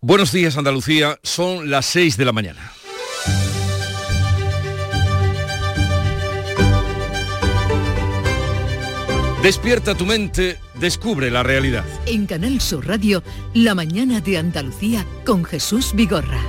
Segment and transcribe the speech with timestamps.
[0.00, 2.72] Buenos días Andalucía, son las 6 de la mañana.
[9.42, 11.84] Despierta tu mente, descubre la realidad.
[12.06, 13.22] En Canal Sur Radio,
[13.54, 16.40] La mañana de Andalucía con Jesús Vigorra.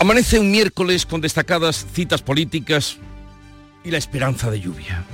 [0.00, 2.96] Amanece un miércoles con destacadas citas políticas
[3.84, 5.04] y la esperanza de lluvia.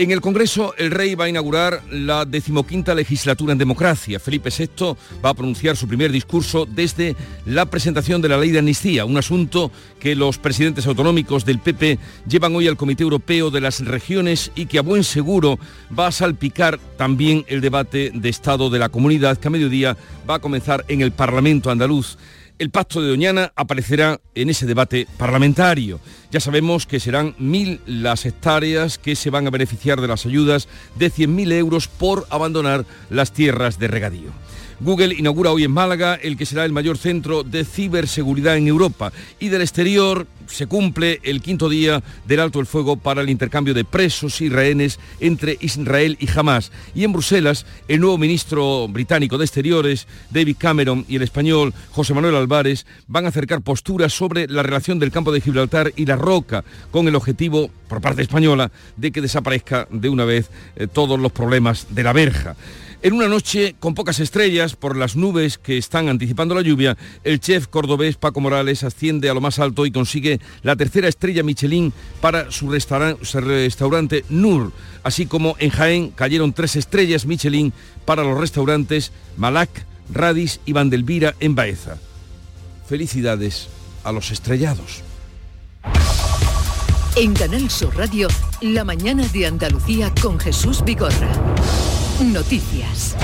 [0.00, 4.20] En el Congreso, el rey va a inaugurar la decimoquinta legislatura en democracia.
[4.20, 7.16] Felipe VI va a pronunciar su primer discurso desde
[7.46, 11.98] la presentación de la ley de amnistía, un asunto que los presidentes autonómicos del PP
[12.28, 15.58] llevan hoy al Comité Europeo de las Regiones y que a buen seguro
[15.98, 19.96] va a salpicar también el debate de Estado de la comunidad que a mediodía
[20.30, 22.18] va a comenzar en el Parlamento andaluz
[22.58, 26.00] el pacto de Doñana aparecerá en ese debate parlamentario.
[26.30, 30.68] Ya sabemos que serán mil las hectáreas que se van a beneficiar de las ayudas
[30.96, 34.47] de 100.000 euros por abandonar las tierras de regadío.
[34.80, 39.12] Google inaugura hoy en Málaga el que será el mayor centro de ciberseguridad en Europa
[39.40, 43.74] y del exterior se cumple el quinto día del alto el fuego para el intercambio
[43.74, 46.72] de presos y rehenes entre Israel y Hamas.
[46.94, 52.14] Y en Bruselas, el nuevo ministro británico de Exteriores, David Cameron, y el español José
[52.14, 56.16] Manuel Álvarez van a acercar posturas sobre la relación del campo de Gibraltar y la
[56.16, 61.18] roca, con el objetivo, por parte española, de que desaparezca de una vez eh, todos
[61.18, 62.56] los problemas de la verja.
[63.00, 67.38] En una noche con pocas estrellas por las nubes que están anticipando la lluvia, el
[67.38, 71.92] chef cordobés Paco Morales asciende a lo más alto y consigue la tercera estrella Michelin
[72.20, 74.72] para su, restaurante Nur,
[75.04, 77.72] así como en Jaén cayeron tres estrellas Michelin
[78.04, 79.70] para los restaurantes Malac,
[80.12, 81.98] Radis y Vandelvira en Baeza.
[82.88, 83.68] Felicidades
[84.02, 85.02] a los estrellados.
[87.14, 88.26] En Canal Sur Radio,
[88.60, 91.30] la mañana de Andalucía con Jesús Bigorra.
[92.24, 93.14] Noticias.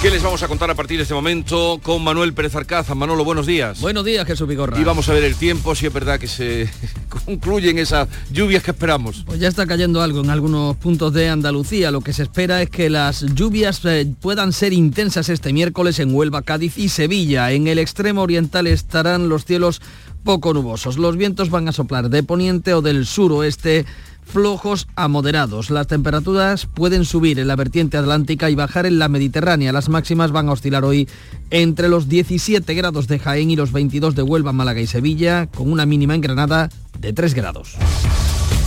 [0.00, 2.94] ¿Qué les vamos a contar a partir de este momento con Manuel Pérez Arcaza?
[2.94, 3.78] Manolo, buenos días.
[3.82, 4.80] Buenos días, Jesús Vigorra.
[4.80, 6.66] Y vamos a ver el tiempo, si es verdad que se
[7.26, 9.22] concluyen esas lluvias que esperamos.
[9.26, 11.90] Pues ya está cayendo algo en algunos puntos de Andalucía.
[11.90, 16.14] Lo que se espera es que las lluvias eh, puedan ser intensas este miércoles en
[16.14, 17.52] Huelva, Cádiz y Sevilla.
[17.52, 19.82] En el extremo oriental estarán los cielos
[20.24, 20.96] poco nubosos.
[20.96, 23.84] Los vientos van a soplar de poniente o del suroeste
[24.32, 25.70] flojos a moderados.
[25.70, 29.72] Las temperaturas pueden subir en la vertiente atlántica y bajar en la mediterránea.
[29.72, 31.06] Las máximas van a oscilar hoy
[31.50, 35.70] entre los 17 grados de Jaén y los 22 de Huelva, Málaga y Sevilla, con
[35.70, 37.76] una mínima en Granada de 3 grados.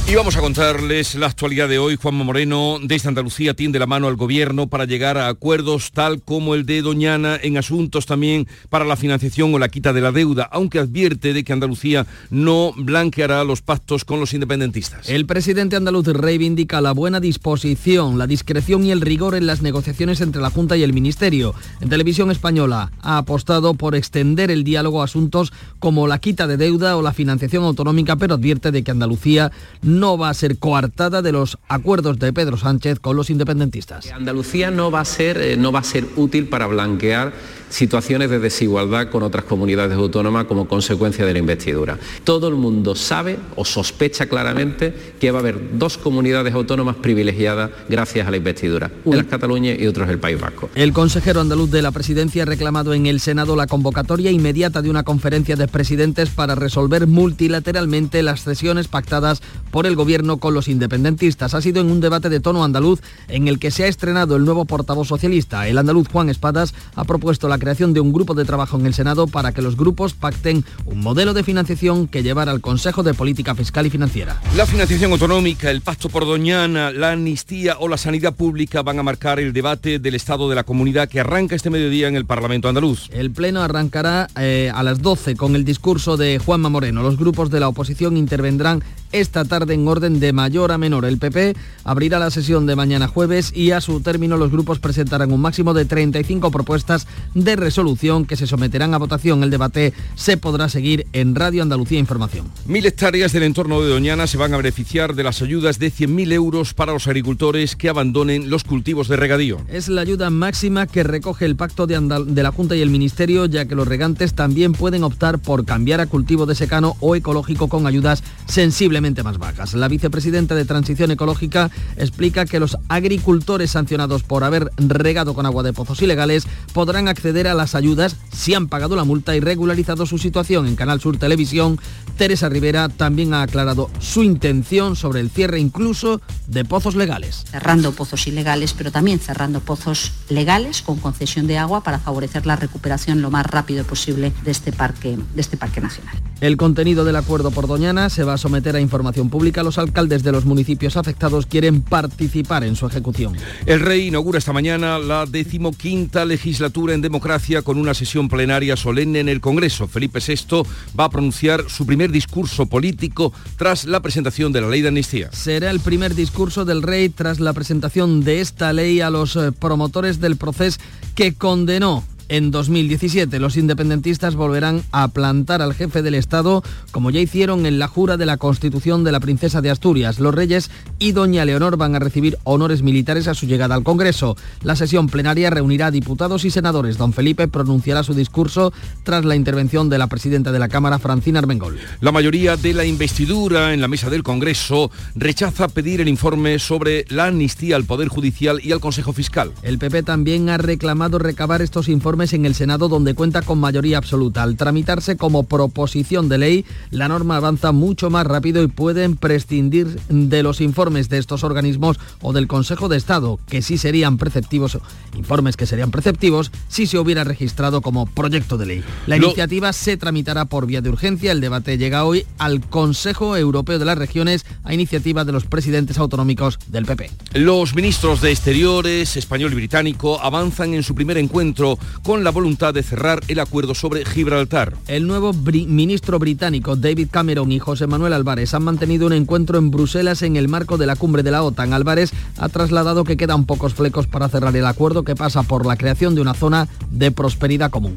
[0.08, 1.96] Y vamos a contarles la actualidad de hoy.
[1.96, 6.54] Juanma Moreno desde Andalucía tiende la mano al gobierno para llegar a acuerdos tal como
[6.54, 10.48] el de Doñana en asuntos también para la financiación o la quita de la deuda,
[10.52, 15.10] aunque advierte de que Andalucía no blanqueará los pactos con los independentistas.
[15.10, 20.22] El presidente andaluz reivindica la buena disposición, la discreción y el rigor en las negociaciones
[20.22, 21.56] entre la Junta y el Ministerio.
[21.82, 26.58] En televisión española ha apostado por extender el diálogo a asuntos como la quita de
[26.58, 29.52] deuda o la financiación autonómica, pero advierte de que Andalucía
[29.82, 34.12] no va a ser coartada de los acuerdos de Pedro Sánchez con los independentistas.
[34.12, 37.34] Andalucía no va a ser, eh, no va a ser útil para blanquear
[37.70, 41.98] situaciones de desigualdad con otras comunidades autónomas como consecuencia de la investidura.
[42.24, 47.72] Todo el mundo sabe o sospecha claramente que va a haber dos comunidades autónomas privilegiadas
[47.90, 50.70] gracias a la investidura, una es Cataluña y otra es el País Vasco.
[50.76, 54.90] El consejero andaluz de la presidencia ha reclamado en el Senado la convocatoria inmediata de
[54.90, 60.68] una conferencia de presidentes para resolver multilateralmente las cesiones pactadas por el gobierno con los
[60.68, 61.54] independentistas.
[61.54, 64.46] Ha sido en un debate de tono andaluz en el que se ha estrenado el
[64.46, 65.68] nuevo portavoz socialista.
[65.68, 68.94] El andaluz Juan Espadas ha propuesto la creación de un grupo de trabajo en el
[68.94, 73.16] Senado para que los grupos pacten un modelo de financiación que llevará al Consejo de
[73.16, 74.40] Política Fiscal y Financiera.
[74.56, 79.04] La financiación autonómica, el pacto por Doñana, la amnistía o la sanidad pública van a
[79.04, 82.70] marcar el debate del Estado de la Comunidad que arranca este mediodía en el Parlamento
[82.70, 83.10] andaluz.
[83.12, 87.02] El Pleno arrancará eh, a las 12 con el discurso de Juanma Moreno.
[87.02, 91.06] Los grupos de la oposición intervendrán esta tarde en orden de mayor a menor.
[91.06, 95.32] El PP abrirá la sesión de mañana jueves y a su término los grupos presentarán
[95.32, 99.44] un máximo de 35 propuestas de resolución que se someterán a votación.
[99.44, 102.52] El debate se podrá seguir en Radio Andalucía Información.
[102.66, 106.32] Mil hectáreas del entorno de Doñana se van a beneficiar de las ayudas de 100.000
[106.34, 109.60] euros para los agricultores que abandonen los cultivos de regadío.
[109.70, 113.46] Es la ayuda máxima que recoge el pacto de, de la Junta y el Ministerio,
[113.46, 117.68] ya que los regantes también pueden optar por cambiar a cultivo de secano o ecológico
[117.68, 119.74] con ayudas sensiblemente más bajas.
[119.74, 125.64] La vicepresidenta de Transición Ecológica explica que los agricultores sancionados por haber regado con agua
[125.64, 130.06] de pozos ilegales podrán acceder a las ayudas si han pagado la multa y regularizado
[130.06, 130.68] su situación.
[130.68, 131.80] En Canal Sur Televisión,
[132.18, 137.46] Teresa Rivera también ha aclarado su intención sobre el cierre incluso de pozos legales.
[137.50, 142.56] Cerrando pozos ilegales, pero también cerrando pozos legales con concesión de agua para favorecer la
[142.56, 146.16] recuperación lo más rápido posible de este parque, de este parque nacional.
[146.42, 149.64] El contenido del acuerdo por Doñana se va a someter a información pública.
[149.64, 153.36] Los alcaldes de los municipios afectados quieren participar en su ejecución.
[153.66, 157.25] El rey inaugura esta mañana la decimoquinta legislatura en democracia
[157.64, 159.88] con una sesión plenaria solemne en el Congreso.
[159.88, 160.62] Felipe VI
[160.98, 165.32] va a pronunciar su primer discurso político tras la presentación de la ley de amnistía.
[165.32, 169.52] Será el primer discurso del rey tras la presentación de esta ley a los eh,
[169.52, 170.80] promotores del proceso
[171.16, 177.20] que condenó en 2017 los independentistas volverán a plantar al jefe del Estado, como ya
[177.20, 180.20] hicieron en la jura de la Constitución de la Princesa de Asturias.
[180.20, 184.36] Los reyes y doña Leonor van a recibir honores militares a su llegada al Congreso.
[184.64, 186.98] La sesión plenaria reunirá a diputados y senadores.
[186.98, 188.74] Don Felipe pronunciará su discurso
[189.04, 191.78] tras la intervención de la presidenta de la Cámara, Francina Armengol.
[192.02, 197.06] La mayoría de la investidura en la mesa del Congreso rechaza pedir el informe sobre
[197.10, 199.52] la amnistía al Poder Judicial y al Consejo Fiscal.
[199.62, 203.98] El PP también ha reclamado recabar estos informes en el Senado donde cuenta con mayoría
[203.98, 204.42] absoluta.
[204.42, 210.00] Al tramitarse como proposición de ley, la norma avanza mucho más rápido y pueden prescindir
[210.08, 214.78] de los informes de estos organismos o del Consejo de Estado, que sí serían preceptivos,
[215.14, 218.84] informes que serían preceptivos si se hubiera registrado como proyecto de ley.
[219.08, 221.34] La iniciativa se tramitará por vía de urgencia.
[221.34, 225.98] El debate llega hoy al Consejo Europeo de las Regiones a iniciativa de los presidentes
[225.98, 227.12] autonómicos del PP.
[227.34, 232.72] Los ministros de Exteriores español y británico avanzan en su primer encuentro con la voluntad
[232.72, 234.78] de cerrar el acuerdo sobre Gibraltar.
[234.88, 239.72] El nuevo ministro británico David Cameron y José Manuel Álvarez han mantenido un encuentro en
[239.72, 241.74] Bruselas en el marco de la cumbre de la OTAN.
[241.74, 245.78] Álvarez ha trasladado que quedan pocos flecos para cerrar el acuerdo que pasa por la
[245.78, 247.96] creación de una zona de prosperidad común.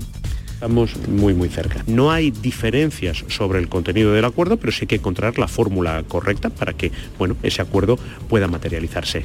[0.58, 1.84] Estamos muy muy cerca.
[1.86, 6.02] No hay diferencias sobre el contenido del acuerdo, pero sí hay que encontrar la fórmula
[6.08, 7.96] correcta para que bueno, ese acuerdo
[8.28, 9.24] pueda materializarse.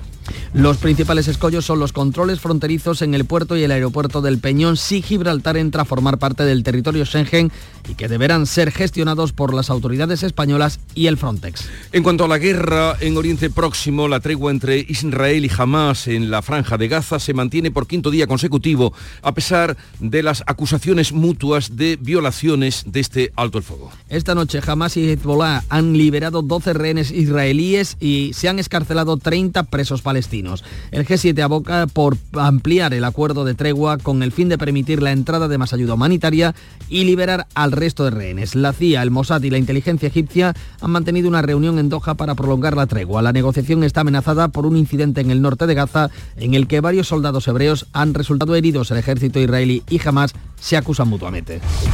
[0.53, 4.77] Los principales escollos son los controles fronterizos en el puerto y el aeropuerto del Peñón
[4.77, 7.51] si Gibraltar entra a formar parte del territorio Schengen
[7.89, 11.67] y que deberán ser gestionados por las autoridades españolas y el Frontex.
[11.93, 16.29] En cuanto a la guerra en Oriente Próximo, la tregua entre Israel y Hamas en
[16.29, 18.93] la franja de Gaza se mantiene por quinto día consecutivo
[19.23, 23.89] a pesar de las acusaciones mutuas de violaciones de este alto el fuego.
[24.09, 29.63] Esta noche Hamas y Hezbollah han liberado 12 rehenes israelíes y se han escarcelado 30
[29.63, 30.65] presos palestinos.
[30.91, 35.13] El G7 aboca por ampliar el acuerdo de tregua con el fin de permitir la
[35.13, 36.55] entrada de más ayuda humanitaria
[36.89, 38.53] y liberar al resto de rehenes.
[38.53, 42.35] La CIA, el Mossad y la inteligencia egipcia han mantenido una reunión en Doha para
[42.35, 43.21] prolongar la tregua.
[43.21, 46.81] La negociación está amenazada por un incidente en el norte de Gaza en el que
[46.81, 48.91] varios soldados hebreos han resultado heridos.
[48.91, 51.12] El ejército israelí y Hamas se acusan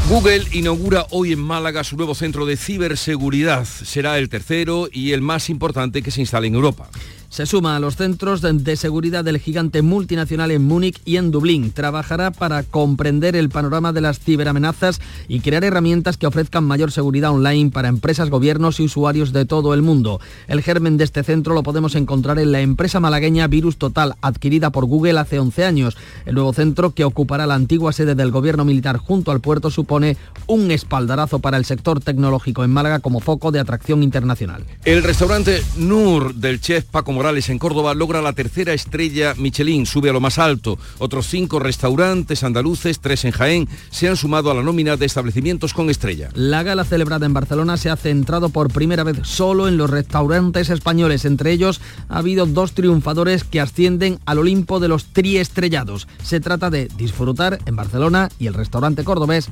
[0.09, 3.65] Google inaugura hoy en Málaga su nuevo centro de ciberseguridad.
[3.65, 6.89] Será el tercero y el más importante que se instale en Europa
[7.29, 11.71] se suma a los centros de seguridad del gigante multinacional en Múnich y en Dublín.
[11.71, 17.31] Trabajará para comprender el panorama de las ciberamenazas y crear herramientas que ofrezcan mayor seguridad
[17.31, 20.19] online para empresas, gobiernos y usuarios de todo el mundo.
[20.47, 24.71] El germen de este centro lo podemos encontrar en la empresa malagueña Virus Total, adquirida
[24.71, 25.97] por Google hace 11 años.
[26.25, 30.17] El nuevo centro, que ocupará la antigua sede del gobierno militar junto al puerto, supone
[30.47, 34.63] un espaldarazo para el sector tecnológico en Málaga como foco de atracción internacional.
[34.83, 40.09] El restaurante Nur del chef Paco Morales en Córdoba logra la tercera estrella Michelin, sube
[40.09, 40.79] a lo más alto.
[40.99, 45.73] Otros cinco restaurantes andaluces, tres en Jaén, se han sumado a la nómina de establecimientos
[45.73, 46.29] con estrella.
[46.33, 50.69] La gala celebrada en Barcelona se ha centrado por primera vez solo en los restaurantes
[50.69, 51.25] españoles.
[51.25, 56.07] Entre ellos ha habido dos triunfadores que ascienden al Olimpo de los triestrellados.
[56.23, 59.49] Se trata de disfrutar en Barcelona y el restaurante cordobés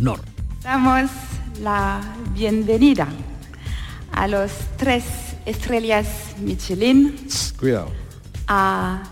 [0.00, 0.20] Nor.
[0.62, 1.10] Damos
[1.62, 1.98] la
[2.34, 3.08] bienvenida
[4.12, 6.06] a los tres estrellas
[6.38, 7.16] Michelin.
[7.58, 7.90] Cuidado.
[8.46, 9.02] A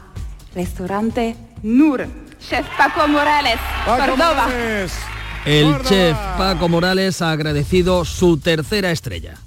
[0.55, 2.07] restaurante Nur.
[2.38, 4.49] Chef Paco Morales, Córdoba.
[5.47, 9.38] El chef Paco Morales ha agradecido su tercera estrella.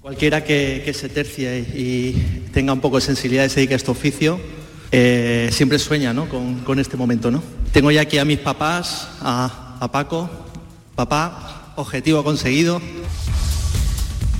[0.00, 3.90] Cualquiera que, se tercie y tenga un poco de sensibilidad y se dedique a este
[3.90, 4.38] oficio,
[4.92, 6.28] eh, siempre sueña ¿no?
[6.28, 7.30] con, este momento.
[7.30, 7.42] ¿no?
[7.72, 10.28] Tengo ya aquí a mis papás, a, a Paco.
[10.94, 12.80] Papá, objetivo conseguido.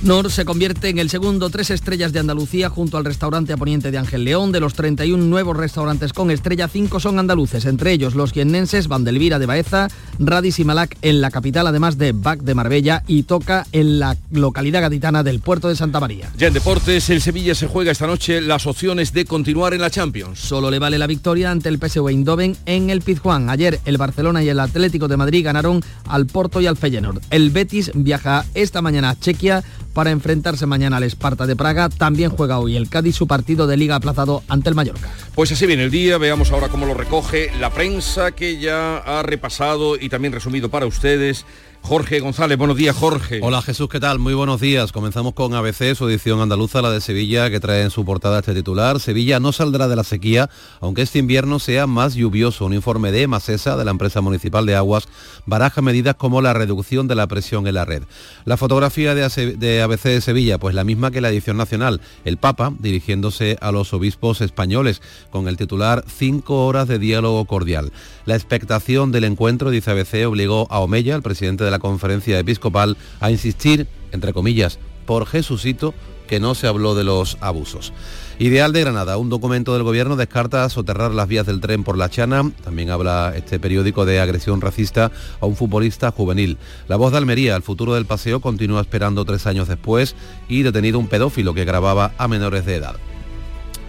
[0.03, 3.91] Nor se convierte en el segundo tres estrellas de Andalucía junto al restaurante a poniente
[3.91, 4.51] de Ángel León.
[4.51, 9.39] De los 31 nuevos restaurantes con estrella, cinco son andaluces, entre ellos los guiennenses Vandelvira
[9.39, 9.87] de Baeza,
[10.19, 14.15] Radis y Malac en la capital, además de Bac de Marbella y Toca en la
[14.31, 16.31] localidad gaditana del puerto de Santa María.
[16.37, 19.89] Ya en deportes, el Sevilla se juega esta noche las opciones de continuar en la
[19.89, 20.39] Champions.
[20.39, 23.49] Solo le vale la victoria ante el PSV Eindhoven en el Pizjuán.
[23.49, 27.21] Ayer el Barcelona y el Atlético de Madrid ganaron al Porto y al Feyenoord.
[27.31, 29.63] El Betis viaja esta mañana a Chequia
[29.95, 31.87] para enfrentarse mañana al Esparta de Praga.
[31.87, 35.09] También juega hoy el Cádiz su partido de liga aplazado ante el Mallorca.
[35.33, 39.23] Pues así viene el día, veamos ahora cómo lo recoge la prensa que ya ha
[39.23, 41.45] repasado y también resumido para ustedes
[41.87, 43.41] Jorge González, buenos días Jorge.
[43.43, 44.17] Hola Jesús, ¿qué tal?
[44.17, 44.91] Muy buenos días.
[44.91, 48.55] Comenzamos con ABC, su edición andaluza, la de Sevilla, que trae en su portada este
[48.55, 48.99] titular.
[48.99, 50.49] Sevilla no saldrá de la sequía,
[50.81, 52.65] aunque este invierno sea más lluvioso.
[52.65, 55.07] Un informe de Masesa, de la empresa municipal de aguas,
[55.45, 58.01] baraja medidas como la reducción de la presión en la red.
[58.45, 62.01] La fotografía de ABC de Sevilla, pues la misma que la edición nacional.
[62.23, 67.91] El Papa dirigiéndose a los obispos españoles, con el titular Cinco horas de diálogo cordial.
[68.25, 72.97] La expectación del encuentro, dice ABC, obligó a Omeya, el presidente de la conferencia episcopal,
[73.19, 75.93] a insistir, entre comillas, por Jesucito,
[76.27, 77.93] que no se habló de los abusos.
[78.39, 82.09] Ideal de Granada, un documento del gobierno descarta soterrar las vías del tren por la
[82.09, 82.51] Chana.
[82.63, 86.57] También habla este periódico de agresión racista a un futbolista juvenil.
[86.87, 90.15] La voz de Almería, el futuro del paseo, continúa esperando tres años después
[90.49, 92.95] y detenido un pedófilo que grababa a menores de edad.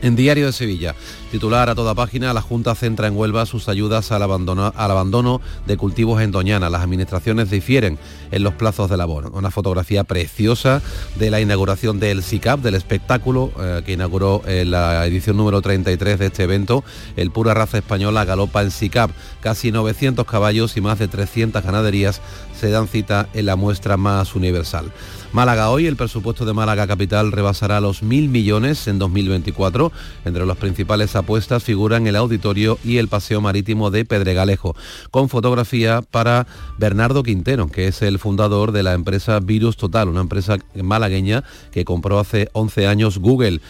[0.02, 0.94] En Diario de Sevilla,
[1.30, 5.40] titular a toda página, la Junta centra en Huelva sus ayudas al abandono, al abandono
[5.66, 6.70] de cultivos en Doñana.
[6.70, 7.98] Las administraciones difieren
[8.30, 9.30] en los plazos de labor.
[9.32, 10.82] Una fotografía preciosa
[11.16, 16.18] de la inauguración del SICAP, del espectáculo eh, que inauguró en la edición número 33
[16.18, 16.84] de este evento.
[17.16, 19.10] El pura raza española galopa en SICAP.
[19.40, 22.20] Casi 900 caballos y más de 300 ganaderías
[22.58, 24.92] se dan cita en la muestra más universal.
[25.32, 29.92] Málaga hoy, el presupuesto de Málaga Capital rebasará los mil millones en 2024.
[30.24, 34.76] Entre las principales apuestas figuran el auditorio y el paseo marítimo de Pedregalejo,
[35.10, 36.46] con fotografía para
[36.78, 41.42] Bernardo Quintero, que es el fundador de la empresa Virus Total, una empresa malagueña
[41.72, 43.60] que compró hace 11 años Google.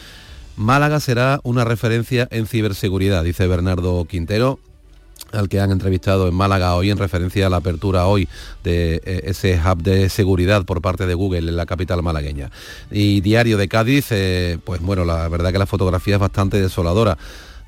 [0.57, 4.59] Málaga será una referencia en ciberseguridad, dice Bernardo Quintero
[5.37, 8.29] al que han entrevistado en Málaga hoy en referencia a la apertura hoy
[8.65, 12.51] de eh, ese hub de seguridad por parte de Google en la capital malagueña.
[12.91, 17.17] Y Diario de Cádiz, eh, pues bueno, la verdad que la fotografía es bastante desoladora.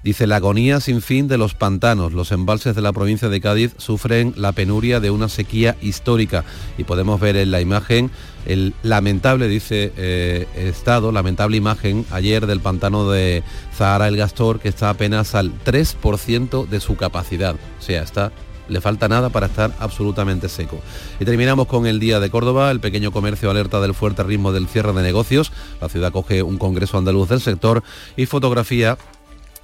[0.05, 2.13] Dice, la agonía sin fin de los pantanos.
[2.13, 6.45] Los embalses de la provincia de Cádiz sufren la penuria de una sequía histórica.
[6.79, 8.11] Y podemos ver en la imagen
[8.49, 13.45] el lamentable, dice eh, Estado, lamentable imagen ayer del pantano de
[13.77, 17.55] Zahara el Gastor, que está apenas al 3% de su capacidad.
[17.55, 18.33] O sea, está
[18.69, 20.81] le falta nada para estar absolutamente seco.
[21.19, 24.69] Y terminamos con el Día de Córdoba, el pequeño comercio alerta del fuerte ritmo del
[24.69, 27.83] cierre de negocios, la ciudad coge un congreso andaluz del sector
[28.17, 28.99] y fotografía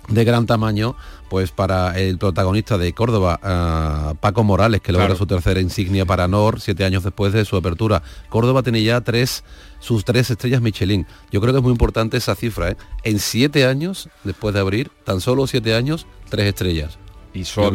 [0.09, 0.97] de gran tamaño
[1.29, 6.29] pues para el protagonista de Córdoba, ah, Paco Morales, que logra su tercera insignia para
[6.29, 8.03] NOR siete años después de su apertura.
[8.29, 9.43] Córdoba tiene ya tres,
[9.81, 11.07] sus tres estrellas Michelin.
[11.33, 12.71] Yo creo que es muy importante esa cifra.
[12.71, 12.77] ¿eh?
[13.03, 16.99] En siete años, después de abrir, tan solo siete años, tres estrellas.
[17.33, 17.67] Y solo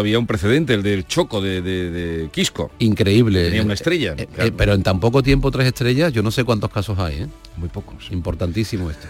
[0.00, 2.70] había, un precedente, el del Choco de, Quisco.
[2.78, 3.46] Increíble.
[3.46, 4.14] Tenía una estrella.
[4.16, 7.26] Eh, eh, pero en tan poco tiempo tres estrellas, yo no sé cuántos casos hay.
[7.56, 8.12] Muy pocos.
[8.12, 9.08] Importantísimo esto.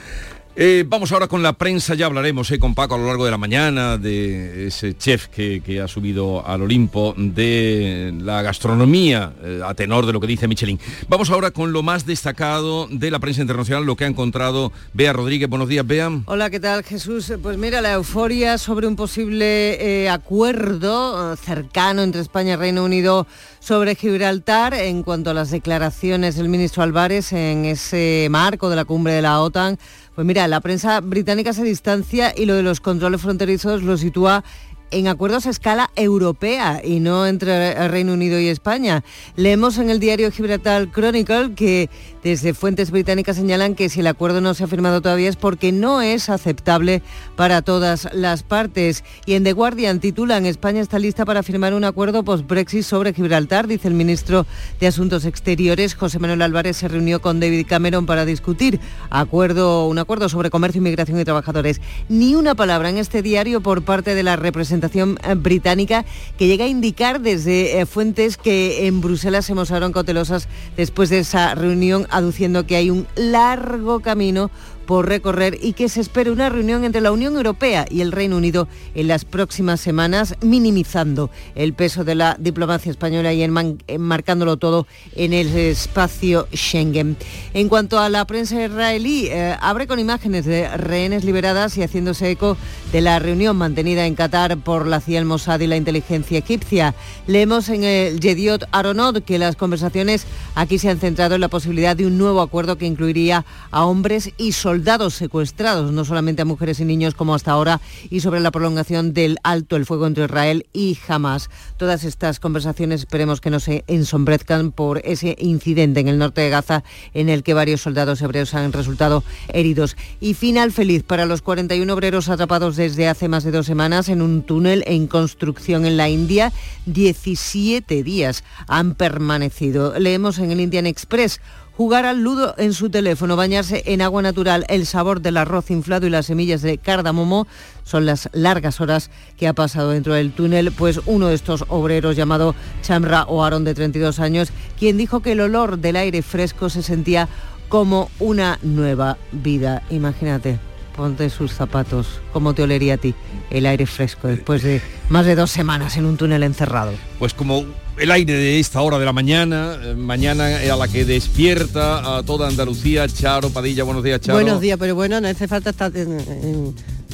[0.60, 3.30] Eh, vamos ahora con la prensa, ya hablaremos eh, con Paco a lo largo de
[3.30, 9.72] la mañana de ese chef que, ha subido al Olimpo de la gastronomía eh, a
[9.74, 10.80] tenor de lo que dice Michelin.
[11.06, 15.12] Vamos ahora con lo más destacado de la prensa internacional, lo que ha encontrado Bea
[15.12, 15.48] Rodríguez.
[15.48, 16.10] Buenos días, Bea.
[16.24, 17.32] Hola, ¿qué tal, Jesús?
[17.40, 23.28] Pues mira, la euforia sobre un posible acuerdo cercano entre España y Reino Unido
[23.60, 28.84] sobre Gibraltar en cuanto a las declaraciones del ministro Álvarez en ese marco de la
[28.84, 29.78] cumbre de la OTAN
[30.18, 34.42] pues mira, la prensa británica se distancia y lo de los controles fronterizos lo sitúa
[34.90, 39.04] en acuerdos a escala europea y no entre el Reino Unido y España.
[39.36, 41.90] Leemos en el diario Gibraltar Chronicle que
[42.22, 45.72] desde fuentes británicas señalan que si el acuerdo no se ha firmado todavía es porque
[45.72, 47.02] no es aceptable
[47.36, 49.04] para todas las partes.
[49.26, 53.66] Y en The Guardian titulan España está lista para firmar un acuerdo post-Brexit sobre Gibraltar,
[53.66, 54.46] dice el ministro
[54.80, 55.94] de Asuntos Exteriores.
[55.94, 58.80] José Manuel Álvarez se reunió con David Cameron para discutir
[59.10, 61.80] acuerdo, un acuerdo sobre comercio, inmigración y trabajadores.
[62.08, 66.04] Ni una palabra en este diario por parte de la representación eh, británica
[66.38, 71.20] que llega a indicar desde eh, fuentes que en Bruselas se mostraron cautelosas después de
[71.20, 74.50] esa reunión aduciendo que hay un largo camino
[74.88, 78.38] por recorrer y que se espera una reunión entre la Unión Europea y el Reino
[78.38, 84.86] Unido en las próximas semanas, minimizando el peso de la diplomacia española y enmarcándolo todo
[85.14, 87.18] en el espacio Schengen.
[87.52, 92.30] En cuanto a la prensa israelí, eh, abre con imágenes de rehenes liberadas y haciéndose
[92.30, 92.56] eco
[92.90, 96.94] de la reunión mantenida en Qatar por la CIA, el Mossad y la inteligencia egipcia.
[97.26, 101.94] Leemos en el Yediot Aronot que las conversaciones aquí se han centrado en la posibilidad
[101.94, 106.44] de un nuevo acuerdo que incluiría a hombres y soldados soldados secuestrados, no solamente a
[106.44, 107.80] mujeres y niños como hasta ahora,
[108.10, 111.50] y sobre la prolongación del alto el fuego entre Israel y Hamas.
[111.76, 116.50] Todas estas conversaciones esperemos que no se ensombrezcan por ese incidente en el norte de
[116.50, 119.96] Gaza en el que varios soldados hebreos han resultado heridos.
[120.20, 124.22] Y final feliz para los 41 obreros atrapados desde hace más de dos semanas en
[124.22, 126.52] un túnel en construcción en la India.
[126.86, 129.98] 17 días han permanecido.
[129.98, 131.40] Leemos en el Indian Express
[131.78, 136.08] jugar al ludo en su teléfono, bañarse en agua natural, el sabor del arroz inflado
[136.08, 137.46] y las semillas de cardamomo
[137.84, 142.16] son las largas horas que ha pasado dentro del túnel, pues uno de estos obreros
[142.16, 146.82] llamado Chamra Oaron de 32 años, quien dijo que el olor del aire fresco se
[146.82, 147.28] sentía
[147.68, 149.84] como una nueva vida.
[149.88, 150.58] Imagínate
[150.96, 152.20] ponte sus zapatos.
[152.32, 153.14] ¿Cómo te olería a ti
[153.50, 156.90] el aire fresco después de más de dos semanas en un túnel encerrado?
[157.20, 157.64] Pues como
[158.00, 162.22] el aire de esta hora de la mañana, eh, mañana a la que despierta a
[162.22, 163.06] toda Andalucía.
[163.08, 164.38] Charo Padilla, buenos días, Charo.
[164.38, 165.92] Buenos días, pero bueno, no hace falta estar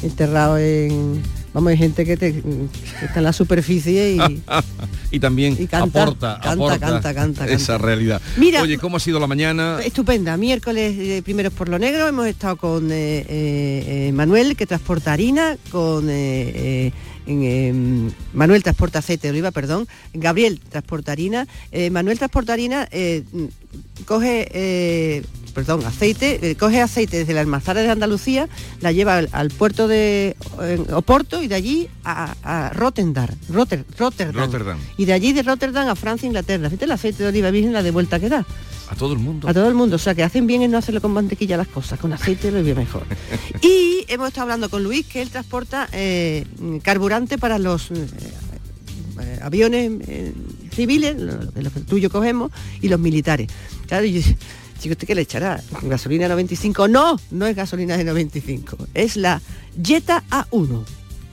[0.03, 1.23] enterrado en
[1.55, 4.43] vamos, hay gente que, está en la superficie y,
[5.17, 8.21] y también aporta, canta, canta, canta, esa realidad.
[8.37, 9.79] Mira, Oye, ¿cómo ha sido la mañana?
[9.83, 15.13] Estupenda, miércoles eh, primeros por lo negro, hemos estado con eh, eh, Manuel, que transporta
[15.13, 16.11] harina, con...
[17.27, 21.47] Manuel transporta aceite de oliva, perdón, Gabriel transporta harina,
[21.91, 22.89] Manuel transporta harina,
[24.07, 25.23] coge
[25.55, 28.49] perdón, aceite, eh, coge aceite desde la almazara de Andalucía,
[28.81, 30.37] la lleva al, puerto de
[30.93, 36.69] Oporto y de allí a, Rotterdam, Rotterdam, Y de allí de Rotterdam a Francia, Inglaterra.
[36.69, 38.45] Fíjate el aceite de oliva virgen la de vuelta que da.
[38.91, 39.49] A todo el mundo.
[39.49, 39.97] A todo el mundo.
[39.97, 42.63] O sea, que hacen bien en no hacerlo con mantequilla las cosas, con aceite lo
[42.63, 43.05] bien mejor.
[43.63, 46.45] y hemos estado hablando con Luis, que él transporta eh,
[46.83, 49.91] carburante para los eh, aviones
[50.75, 52.51] civiles, los, que tuyo cogemos,
[52.83, 53.49] y los militares.
[53.87, 54.07] Claro,
[54.85, 55.63] Chico, ¿usted qué le echará?
[55.81, 56.89] ¿Gasolina 95?
[56.89, 58.77] No, no es gasolina de 95.
[58.93, 59.41] Es la
[59.83, 60.85] Jetta A1.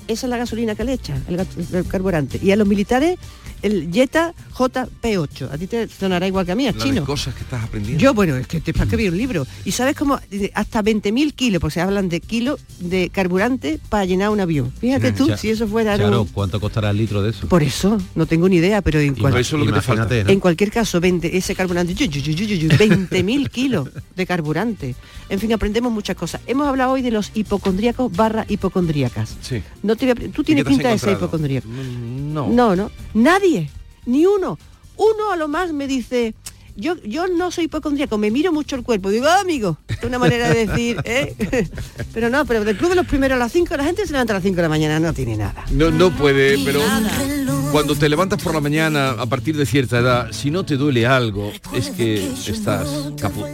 [0.08, 2.40] Esa es la gasolina que le echa, el carburante.
[2.42, 3.20] Y a los militares
[3.62, 5.52] el Jetta JP8.
[5.52, 7.06] A ti te sonará igual que a mí, a chino.
[7.06, 8.02] cosas que estás aprendiendo.
[8.02, 9.48] Yo, bueno, es que te escribí un libro.
[9.66, 10.20] Y sabes cómo
[10.54, 14.72] hasta 20.000 kilos, porque se hablan de kilos de carburante para llenar un avión.
[14.80, 15.96] Fíjate tú, si eso fuera...
[15.96, 17.48] Claro, ¿cuánto costará el litro de eso?
[17.48, 20.16] Por eso, no tengo ni idea, pero en, eso lo que te falta.
[20.16, 24.96] en cualquier caso, 20, ese carburante, 20.000 kilos de carburante.
[25.30, 26.42] En fin, aprendemos muchas cosas.
[26.46, 29.38] Hemos hablado hoy de los hipocondríacos barra hipocondríacas.
[29.42, 29.64] Sí.
[29.82, 31.68] No te Tú tienes pinta de ser hipocondríaco.
[31.68, 32.50] Mm, no.
[32.50, 32.92] No, no.
[33.52, 33.70] Nadie,
[34.06, 34.58] ni uno.
[34.98, 36.36] Uno a lo más me dice,
[36.76, 39.10] yo, yo no soy hipocondríaco, me miro mucho el cuerpo.
[39.10, 41.36] Digo, ah, amigo, es una manera de decir, ¿eh?
[42.14, 44.34] pero no, pero del club de los primeros a las 5, la gente se levanta
[44.34, 45.66] a las 5 de la mañana, no tiene nada.
[45.72, 46.82] No, no puede, pero
[47.72, 51.06] cuando te levantas por la mañana a partir de cierta edad, si no te duele
[51.06, 52.88] algo, es que estás
[53.20, 53.48] caput.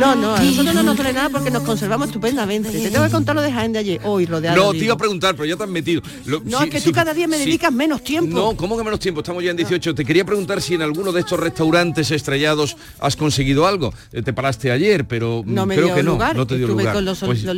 [0.00, 2.70] No, no, a nosotros no nos duele nada porque nos conservamos estupendamente.
[2.70, 4.94] Te tengo que contar lo de Jaén de ayer, hoy, lo de No, te iba
[4.94, 6.02] a preguntar, pero ya te has metido.
[6.44, 8.34] no, es que tú cada día me dedicas menos tiempo.
[8.34, 9.20] No, ¿cómo que menos tiempo?
[9.20, 9.94] Estamos ya en 18.
[9.94, 13.92] Te quería preguntar si en alguno de estos restaurantes estrellados has conseguido algo.
[14.12, 16.34] Eh, te paraste ayer, pero no me creo dio que lugar.
[16.34, 16.94] no, no te dio lugar.
[16.94, 17.52] Con los pues ya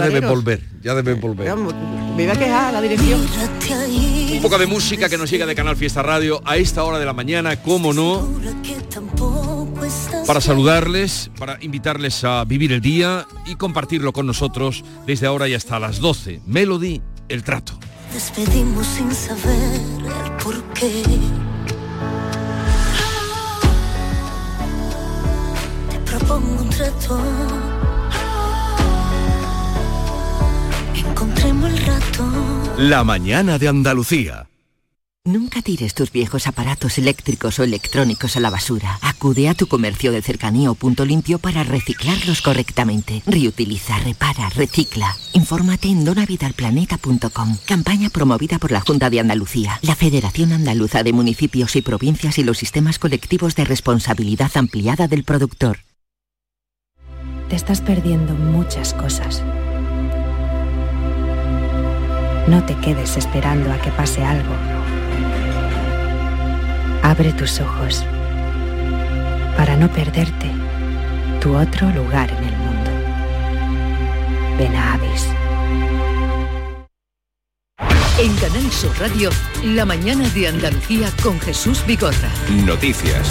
[0.00, 1.52] debes volver, ya debes volver.
[2.16, 3.20] me iba a quejar la dirección.
[4.32, 7.06] Un poco de música que nos llega de Canal Fiesta Radio a esta hora de
[7.06, 8.28] la mañana, cómo no
[10.26, 15.54] para saludarles, para invitarles a vivir el día y compartirlo con nosotros desde ahora y
[15.54, 16.40] hasta las 12.
[16.46, 17.78] Melody, el trato.
[18.12, 21.02] Despedimos sin saber el por qué.
[25.90, 27.20] Te propongo un trato.
[30.94, 32.41] Encontremos el rato.
[32.78, 34.48] La mañana de Andalucía.
[35.24, 38.98] Nunca tires tus viejos aparatos eléctricos o electrónicos a la basura.
[39.02, 43.22] Acude a tu comercio de cercanía o punto limpio para reciclarlos correctamente.
[43.26, 45.14] Reutiliza, repara, recicla.
[45.34, 47.58] Infórmate en donavidalplaneta.com.
[47.66, 52.42] Campaña promovida por la Junta de Andalucía, la Federación Andaluza de Municipios y Provincias y
[52.42, 55.80] los sistemas colectivos de responsabilidad ampliada del productor.
[57.48, 59.44] Te estás perdiendo muchas cosas.
[62.46, 64.54] No te quedes esperando a que pase algo
[67.02, 68.04] Abre tus ojos
[69.56, 70.50] para no perderte
[71.40, 72.90] tu otro lugar en el mundo.
[74.56, 75.26] Benavis.
[78.18, 79.30] En Canal Sur Radio,
[79.64, 82.30] la mañana de Andalucía con Jesús Vigorra.
[82.64, 83.28] Noticias.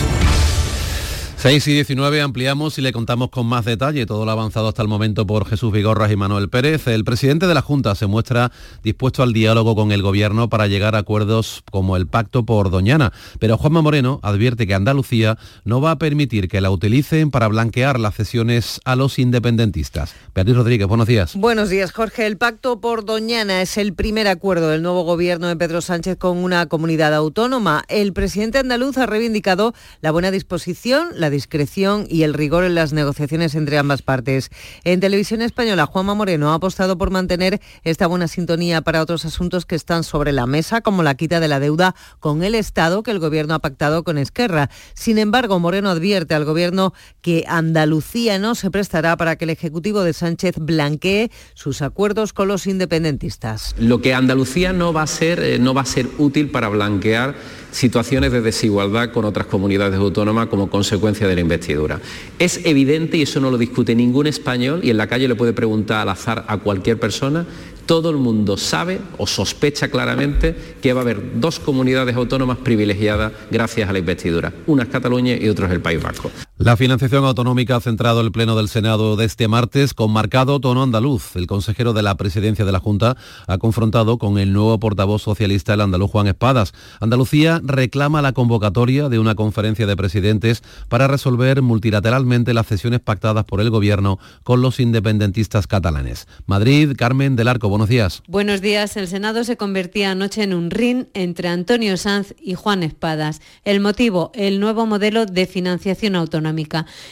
[1.41, 4.87] 6 y 19 ampliamos y le contamos con más detalle todo lo avanzado hasta el
[4.87, 6.85] momento por Jesús Vigorras y Manuel Pérez.
[6.85, 8.51] El presidente de la Junta se muestra
[8.83, 13.11] dispuesto al diálogo con el gobierno para llegar a acuerdos como el pacto por Doñana,
[13.39, 17.99] pero Juanma Moreno advierte que Andalucía no va a permitir que la utilicen para blanquear
[17.99, 20.13] las cesiones a los independentistas.
[20.35, 21.35] Beatriz Rodríguez, buenos días.
[21.35, 22.27] Buenos días, Jorge.
[22.27, 26.37] El pacto por Doñana es el primer acuerdo del nuevo gobierno de Pedro Sánchez con
[26.37, 27.83] una comunidad autónoma.
[27.87, 32.93] El presidente andaluz ha reivindicado la buena disposición, la discreción y el rigor en las
[32.93, 34.51] negociaciones entre ambas partes.
[34.83, 39.65] En televisión española, Juanma Moreno ha apostado por mantener esta buena sintonía para otros asuntos
[39.65, 43.11] que están sobre la mesa, como la quita de la deuda con el Estado que
[43.11, 44.69] el Gobierno ha pactado con Esquerra.
[44.93, 50.03] Sin embargo, Moreno advierte al Gobierno que Andalucía no se prestará para que el Ejecutivo
[50.03, 53.75] de Sánchez blanquee sus acuerdos con los independentistas.
[53.79, 57.35] Lo que Andalucía no va a ser, eh, no va a ser útil para blanquear
[57.71, 61.99] situaciones de desigualdad con otras comunidades autónomas como consecuencia de la investidura.
[62.39, 65.53] Es evidente, y eso no lo discute ningún español, y en la calle le puede
[65.53, 67.45] preguntar al azar a cualquier persona,
[67.85, 73.33] todo el mundo sabe o sospecha claramente que va a haber dos comunidades autónomas privilegiadas
[73.49, 74.53] gracias a la investidura.
[74.67, 76.31] Una es Cataluña y otra es el País Vasco.
[76.63, 80.83] La financiación autonómica ha centrado el Pleno del Senado de este martes con marcado tono
[80.83, 81.35] andaluz.
[81.35, 85.73] El consejero de la presidencia de la Junta ha confrontado con el nuevo portavoz socialista,
[85.73, 86.73] el andaluz Juan Espadas.
[86.99, 93.43] Andalucía reclama la convocatoria de una conferencia de presidentes para resolver multilateralmente las cesiones pactadas
[93.43, 96.27] por el Gobierno con los independentistas catalanes.
[96.45, 98.21] Madrid, Carmen del Arco, buenos días.
[98.27, 98.97] Buenos días.
[98.97, 103.41] El Senado se convertía anoche en un ring entre Antonio Sanz y Juan Espadas.
[103.65, 106.50] El motivo, el nuevo modelo de financiación autonómica.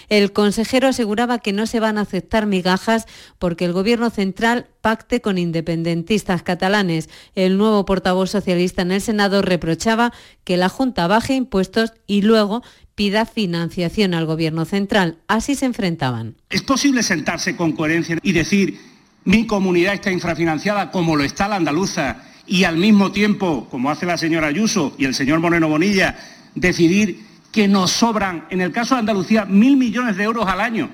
[0.09, 3.05] El consejero aseguraba que no se van a aceptar migajas
[3.37, 7.09] porque el Gobierno central pacte con independentistas catalanes.
[7.35, 12.63] El nuevo portavoz socialista en el Senado reprochaba que la Junta baje impuestos y luego
[12.95, 15.19] pida financiación al Gobierno central.
[15.27, 16.35] Así se enfrentaban.
[16.49, 18.77] ¿Es posible sentarse con coherencia y decir
[19.25, 24.05] mi comunidad está infrafinanciada como lo está la andaluza y al mismo tiempo, como hace
[24.05, 26.17] la señora Ayuso y el señor Moreno Bonilla,
[26.55, 30.89] decidir que nos sobran, en el caso de Andalucía, mil millones de euros al año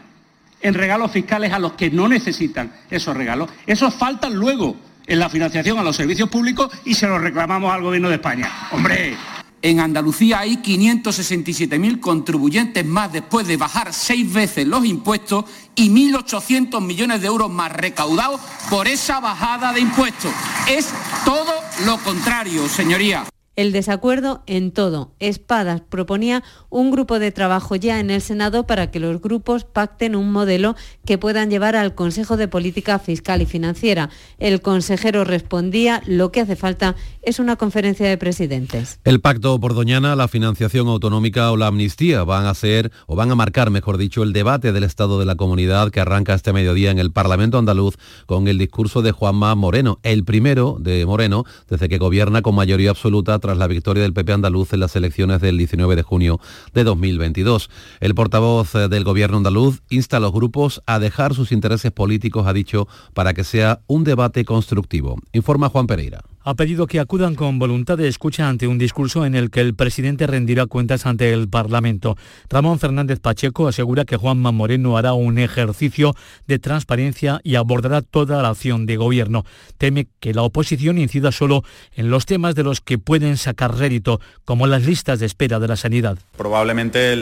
[0.61, 3.49] en regalos fiscales a los que no necesitan esos regalos.
[3.67, 7.83] Esos faltan luego en la financiación a los servicios públicos y se los reclamamos al
[7.83, 8.51] Gobierno de España.
[8.71, 9.15] ¡Hombre!
[9.61, 16.81] En Andalucía hay 567.000 contribuyentes más después de bajar seis veces los impuestos y 1.800
[16.81, 20.31] millones de euros más recaudados por esa bajada de impuestos.
[20.67, 20.93] Es
[21.25, 21.53] todo
[21.85, 25.11] lo contrario, señoría el desacuerdo en todo.
[25.19, 30.15] Espadas proponía un grupo de trabajo ya en el Senado para que los grupos pacten
[30.15, 34.09] un modelo que puedan llevar al Consejo de Política Fiscal y Financiera.
[34.39, 38.99] El consejero respondía, lo que hace falta es una conferencia de presidentes.
[39.03, 43.31] El pacto por Doñana, la financiación autonómica o la amnistía van a ser, o van
[43.31, 46.91] a marcar, mejor dicho, el debate del Estado de la Comunidad que arranca este mediodía
[46.91, 51.89] en el Parlamento andaluz con el discurso de Juanma Moreno, el primero de Moreno desde
[51.89, 55.55] que gobierna con mayoría absoluta tras la victoria del PP andaluz en las elecciones del
[55.55, 56.39] 19 de junio
[56.73, 57.69] de 2022.
[57.99, 62.47] El portavoz eh, del gobierno andaluz insta a los grupos a dejar sus intereses políticos,
[62.47, 65.19] ha dicho, para que sea un debate constructivo.
[65.31, 69.33] Informa Juan Pereira ha pedido que acudan con voluntad de escucha ante un discurso en
[69.33, 72.17] el que el presidente rendirá cuentas ante el Parlamento.
[72.49, 76.13] Ramón Fernández Pacheco asegura que Juanma Moreno hará un ejercicio
[76.45, 79.43] de transparencia y abordará toda la acción de gobierno.
[79.79, 81.63] Teme que la oposición incida solo
[81.95, 85.67] en los temas de los que pueden sacar rédito, como las listas de espera de
[85.67, 86.19] la sanidad.
[86.37, 87.15] Probablemente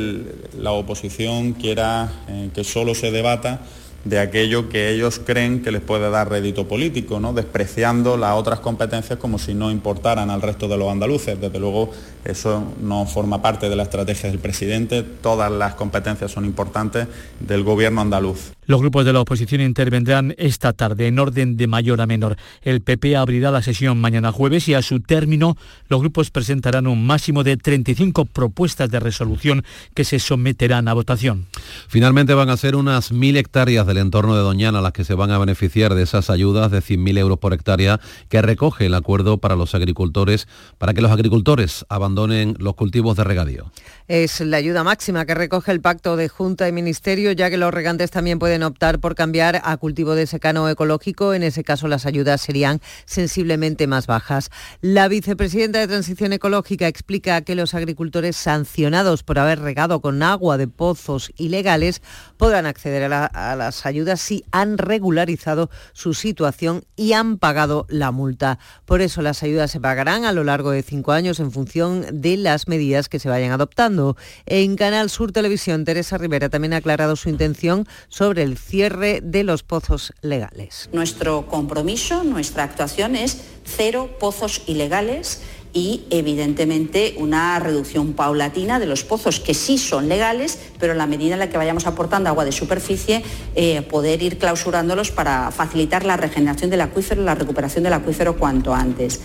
[0.57, 3.61] la oposición quiera eh, que solo se debata
[4.03, 7.33] de aquello que ellos creen que les puede dar rédito político, ¿no?
[7.33, 11.39] despreciando las otras competencias como si no importaran al resto de los andaluces.
[11.39, 11.91] Desde luego,
[12.25, 15.03] eso no forma parte de la estrategia del presidente.
[15.03, 17.07] Todas las competencias son importantes
[17.39, 18.53] del gobierno andaluz.
[18.65, 22.37] Los grupos de la oposición intervendrán esta tarde en orden de mayor a menor.
[22.61, 25.57] El PP abrirá la sesión mañana jueves y a su término
[25.89, 31.47] los grupos presentarán un máximo de 35 propuestas de resolución que se someterán a votación.
[31.89, 35.31] Finalmente van a ser unas mil hectáreas del entorno de Doñana las que se van
[35.31, 39.57] a beneficiar de esas ayudas de 100.000 euros por hectárea que recoge el acuerdo para
[39.57, 43.71] los agricultores, para que los agricultores abandonen los cultivos de regadío.
[44.07, 47.73] Es la ayuda máxima que recoge el pacto de Junta y Ministerio, ya que los
[47.73, 51.33] regantes también pueden optar por cambiar a cultivo de secano ecológico.
[51.33, 54.49] En ese caso, las ayudas serían sensiblemente más bajas.
[54.81, 60.57] La vicepresidenta de Transición Ecológica explica que los agricultores sancionados por haber regado con agua
[60.57, 62.01] de pozos ilegales
[62.37, 68.11] podrán acceder a, a las ayudas si han regularizado su situación y han pagado la
[68.11, 68.59] multa.
[68.85, 72.37] Por eso las ayudas se pagarán a lo largo de cinco años en función de
[72.37, 74.17] las medidas que se vayan adoptando.
[74.45, 79.43] En Canal Sur Televisión, Teresa Rivera también ha aclarado su intención sobre el cierre de
[79.43, 80.89] los pozos legales.
[80.91, 85.41] Nuestro compromiso, nuestra actuación es cero pozos ilegales
[85.73, 91.07] y evidentemente una reducción paulatina de los pozos que sí son legales, pero en la
[91.07, 93.23] medida en la que vayamos aportando agua de superficie,
[93.55, 98.73] eh, poder ir clausurándolos para facilitar la regeneración del acuífero, la recuperación del acuífero cuanto
[98.73, 99.21] antes.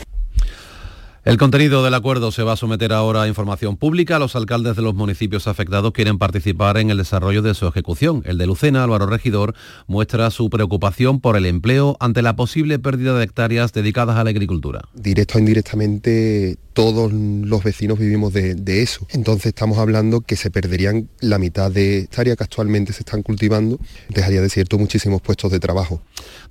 [1.28, 4.18] El contenido del acuerdo se va a someter ahora a información pública.
[4.18, 8.22] Los alcaldes de los municipios afectados quieren participar en el desarrollo de su ejecución.
[8.24, 9.54] El de Lucena, Álvaro Regidor,
[9.86, 14.30] muestra su preocupación por el empleo ante la posible pérdida de hectáreas dedicadas a la
[14.30, 14.88] agricultura.
[14.94, 19.04] Directo o indirectamente todos los vecinos vivimos de, de, eso.
[19.10, 23.80] Entonces estamos hablando que se perderían la mitad de hectáreas que actualmente se están cultivando,
[24.08, 26.00] dejaría desierto muchísimos puestos de trabajo.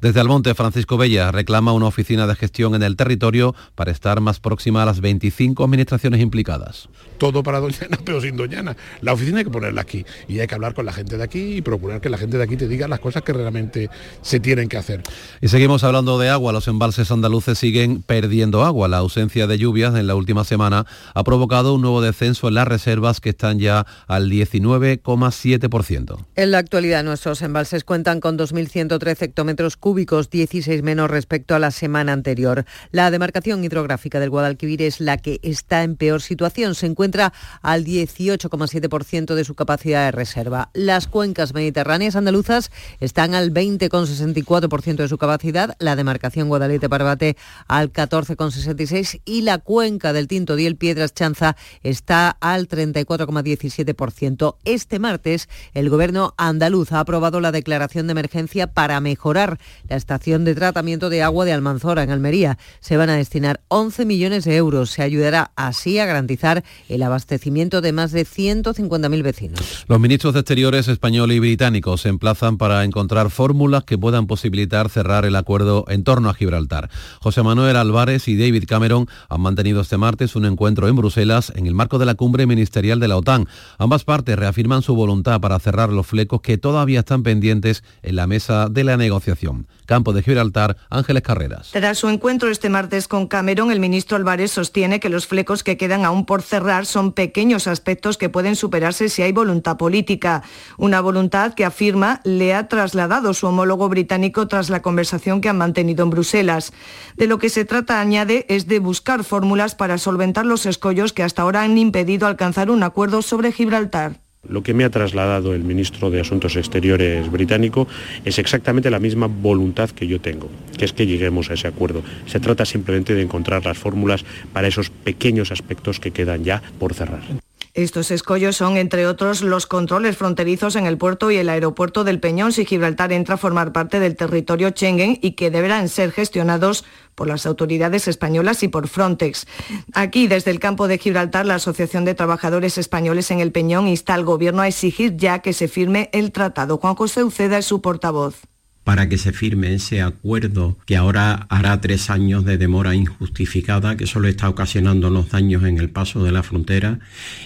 [0.02, 4.42] Desde Almonte, Francisco Bella reclama una oficina de gestión en el territorio para estar más
[4.67, 6.89] próxima a las 25 administraciones implicadas.
[7.17, 8.75] Todo para Doñana, pero sin Doñana.
[9.01, 11.58] La oficina hay que ponerla aquí y hay que hablar con la gente de aquí
[11.58, 13.89] y procurar que la gente de aquí te diga las cosas que realmente
[14.21, 15.03] se tienen que hacer.
[15.41, 16.51] Y seguimos hablando de agua.
[16.51, 18.89] Los embalses andaluces siguen perdiendo agua.
[18.89, 22.67] La ausencia de lluvias en la última semana ha provocado un nuevo descenso en las
[22.67, 26.25] reservas que están ya al 19,7%.
[26.36, 31.71] En la actualidad nuestros embalses cuentan con 2.113 hectómetros cúbicos, 16 menos respecto a la
[31.71, 32.65] semana anterior.
[32.91, 36.76] La demarcación hidrográfica del Guadalquivir es la que está en peor situación.
[36.76, 40.70] Se encuentra al 18,7% de su capacidad de reserva.
[40.74, 49.22] Las cuencas mediterráneas andaluzas están al 20,64% de su capacidad, la demarcación Guadalete-Barbate al 14,66%
[49.26, 54.56] y la cuenca del Tinto Diel Piedras Chanza está al 34,17%.
[54.65, 60.46] Este martes el gobierno andaluz ha aprobado la declaración de emergencia para mejorar la estación
[60.46, 62.58] de tratamiento de agua de Almanzora en Almería.
[62.80, 64.91] Se van a destinar 11 millones de euros.
[64.91, 69.86] Se ayudará así a garantizar el abastecimiento de más de 150.000 vecinos.
[69.88, 74.89] Los ministros de Exteriores español y británicos se emplazan para encontrar fórmulas que puedan posibilitar
[74.89, 76.89] cerrar el acuerdo en torno a Gibraltar.
[77.19, 81.67] José Manuel Álvarez y David Cameron han mantenido este martes un encuentro en Bruselas en
[81.67, 83.47] el marco de la cumbre ministerial de la OTAN.
[83.78, 88.28] Ambas partes reafirman su voluntad para cerrar los flecos que todavía están pendientes en la
[88.28, 89.67] mesa de la negociación.
[89.88, 91.69] Campo de Gibraltar, Ángeles Carreras.
[91.71, 95.78] Tras su encuentro este martes con Cameron, el ministro Álvarez sostiene que los flecos que
[95.78, 100.43] quedan aún por cerrar son pequeños aspectos que pueden superarse si hay voluntad política.
[100.78, 105.58] Una voluntad que afirma le ha trasladado su homólogo británico tras la conversación que han
[105.58, 106.73] mantenido en Bruselas.
[107.15, 111.23] De lo que se trata, añade, es de buscar fórmulas para solventar los escollos que
[111.23, 114.27] hasta ahora han impedido alcanzar un acuerdo sobre Gibraltar.
[114.50, 117.88] Lo que me ha trasladado el ministro de Asuntos Exteriores británico
[118.26, 122.02] es exactamente la misma voluntad que yo tengo, que es que lleguemos a ese acuerdo.
[122.26, 126.94] Se trata simplemente de encontrar las fórmulas para esos pequeños aspectos que quedan ya por
[126.94, 127.47] cerrar.
[127.78, 132.20] Estos escollos son, entre otros, los controles fronterizos en el puerto y el aeropuerto del
[132.20, 136.86] Peñón si Gibraltar entra a formar parte del territorio Schengen y que deberán ser gestionados
[137.13, 139.46] por las autoridades españolas y por Frontex.
[139.94, 144.16] Aquí, desde el campo de Gibraltar, la Asociación de Trabajadores Españoles en el Peñón insta
[144.16, 146.80] al Gobierno a exigir ya que se firme el tratado.
[146.80, 148.42] Juan José Uceda es su portavoz
[148.88, 154.08] para que se firme ese acuerdo que ahora hará tres años de demora injustificada que
[154.08, 157.00] solo está ocasionando los daños en el paso de la frontera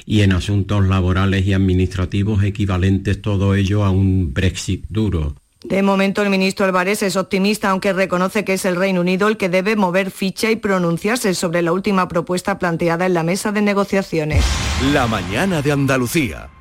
[0.05, 5.35] y en asuntos laborales y administrativos equivalentes todo ello a un Brexit duro.
[5.63, 9.37] De momento el ministro Álvarez es optimista, aunque reconoce que es el Reino Unido el
[9.37, 13.63] que debe mover ficha y pronunciarse sobre la última propuesta planteada en la mesa de
[13.63, 14.45] negociaciones.
[14.93, 16.60] La mañana de Andalucía.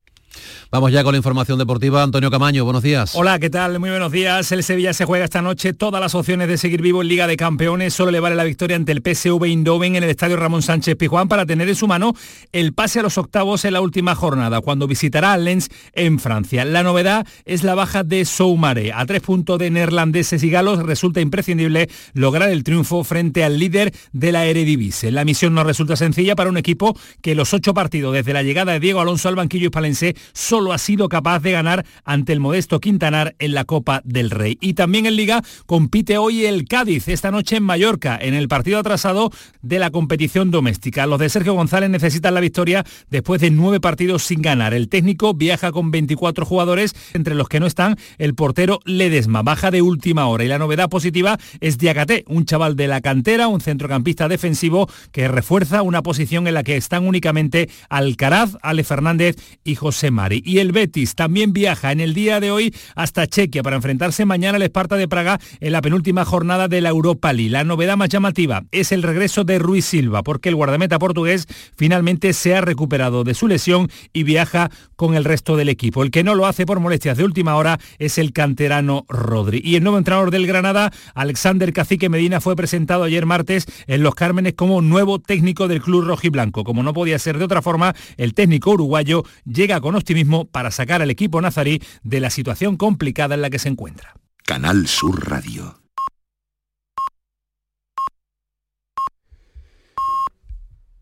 [0.71, 2.03] Vamos ya con la información deportiva.
[2.03, 3.13] Antonio Camaño, buenos días.
[3.15, 3.79] Hola, ¿qué tal?
[3.79, 4.51] Muy buenos días.
[4.51, 7.37] El Sevilla se juega esta noche todas las opciones de seguir vivo en Liga de
[7.37, 7.93] Campeones.
[7.93, 11.27] Solo le vale la victoria ante el PSV Eindhoven en el Estadio Ramón Sánchez Pijuán
[11.27, 12.13] para tener en su mano
[12.51, 16.63] el pase a los octavos en la última jornada, cuando visitará al Lens en Francia.
[16.63, 18.93] La novedad es la baja de Soumare.
[18.93, 23.93] A tres puntos de neerlandeses y galos resulta imprescindible lograr el triunfo frente al líder
[24.13, 25.11] de la Eredivisie.
[25.11, 28.73] La misión no resulta sencilla para un equipo que los ocho partidos desde la llegada
[28.73, 32.79] de Diego Alonso al banquillo hispalense solo ha sido capaz de ganar ante el modesto
[32.79, 34.57] Quintanar en la Copa del Rey.
[34.61, 38.79] Y también en Liga compite hoy el Cádiz, esta noche en Mallorca, en el partido
[38.79, 39.31] atrasado
[39.61, 41.05] de la competición doméstica.
[41.05, 44.73] Los de Sergio González necesitan la victoria después de nueve partidos sin ganar.
[44.73, 49.71] El técnico viaja con 24 jugadores, entre los que no están el portero Ledesma, baja
[49.71, 50.43] de última hora.
[50.43, 55.27] Y la novedad positiva es Diacaté, un chaval de la cantera, un centrocampista defensivo que
[55.27, 60.41] refuerza una posición en la que están únicamente Alcaraz, Ale Fernández y José Mari.
[60.45, 64.57] Y el Betis también viaja en el día de hoy hasta Chequia para enfrentarse mañana
[64.57, 67.49] al Esparta de Praga en la penúltima jornada de la Europa League.
[67.51, 72.33] La novedad más llamativa es el regreso de Ruiz Silva, porque el guardameta portugués finalmente
[72.33, 76.03] se ha recuperado de su lesión y viaja con el resto del equipo.
[76.03, 79.61] El que no lo hace por molestias de última hora es el canterano Rodri.
[79.63, 84.15] Y el nuevo entrenador del Granada, Alexander Cacique Medina, fue presentado ayer martes en Los
[84.15, 86.63] Cármenes como nuevo técnico del club rojiblanco.
[86.63, 91.01] Como no podía ser de otra forma, el técnico uruguayo llega con optimismo para sacar
[91.01, 94.13] al equipo nazarí de la situación complicada en la que se encuentra.
[94.45, 95.81] Canal Sur Radio.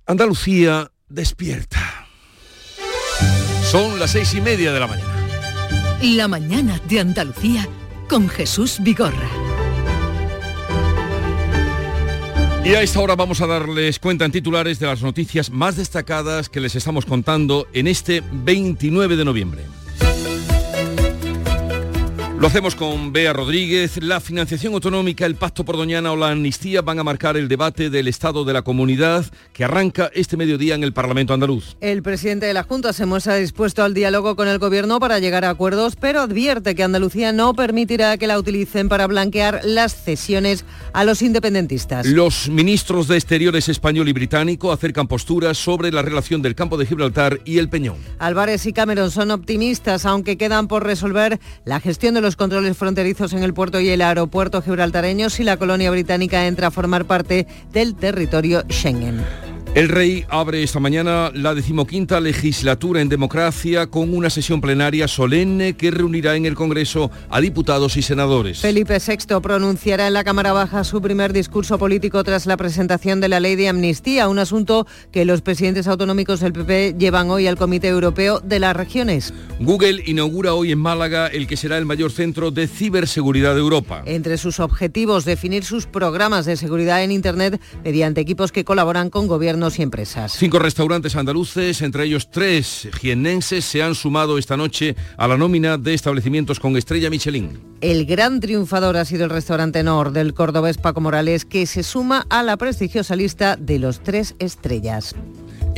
[0.05, 2.07] Andalucía despierta.
[3.69, 5.13] Son las seis y media de la mañana.
[6.01, 7.67] La mañana de Andalucía
[8.07, 9.29] con Jesús Vigorra.
[12.65, 16.49] Y a esta hora vamos a darles cuenta en titulares de las noticias más destacadas
[16.49, 19.78] que les estamos contando en este 29 de noviembre.
[22.39, 24.01] Lo hacemos con Bea Rodríguez.
[24.01, 27.89] La financiación autonómica, el pacto por Doñana o la amnistía van a marcar el debate
[27.89, 31.75] del estado de la comunidad que arranca este mediodía en el Parlamento andaluz.
[31.81, 35.43] El presidente de la Junta se muestra dispuesto al diálogo con el Gobierno para llegar
[35.43, 40.63] a acuerdos, pero advierte que Andalucía no permitirá que la utilicen para blanquear las cesiones
[40.93, 42.05] a los independentistas.
[42.05, 46.85] Los ministros de Exteriores español y británico acercan posturas sobre la relación del campo de
[46.85, 47.97] Gibraltar y el Peñón.
[48.17, 53.33] Álvarez y Cameron son optimistas, aunque quedan por resolver la gestión de los controles fronterizos
[53.33, 57.47] en el puerto y el aeropuerto gibraltareño si la colonia británica entra a formar parte
[57.71, 59.48] del territorio Schengen.
[59.75, 65.73] El rey abre esta mañana la decimoquinta legislatura en democracia con una sesión plenaria solemne
[65.77, 68.61] que reunirá en el Congreso a diputados y senadores.
[68.61, 73.27] Felipe VI pronunciará en la Cámara Baja su primer discurso político tras la presentación de
[73.27, 77.55] la ley de amnistía, un asunto que los presidentes autonómicos del PP llevan hoy al
[77.55, 79.35] Comité Europeo de las Regiones.
[79.59, 84.01] Google inaugura hoy en Málaga el que será el mayor centro de ciberseguridad de Europa.
[84.05, 89.27] Entre sus objetivos, definir sus programas de seguridad en Internet mediante equipos que colaboran con
[89.27, 90.33] gobiernos y empresas.
[90.37, 95.77] Cinco restaurantes andaluces, entre ellos tres jiennenses, se han sumado esta noche a la nómina
[95.77, 97.59] de establecimientos con estrella Michelin.
[97.81, 102.25] El gran triunfador ha sido el restaurante Nord del cordobés Paco Morales, que se suma
[102.29, 105.15] a la prestigiosa lista de los tres estrellas.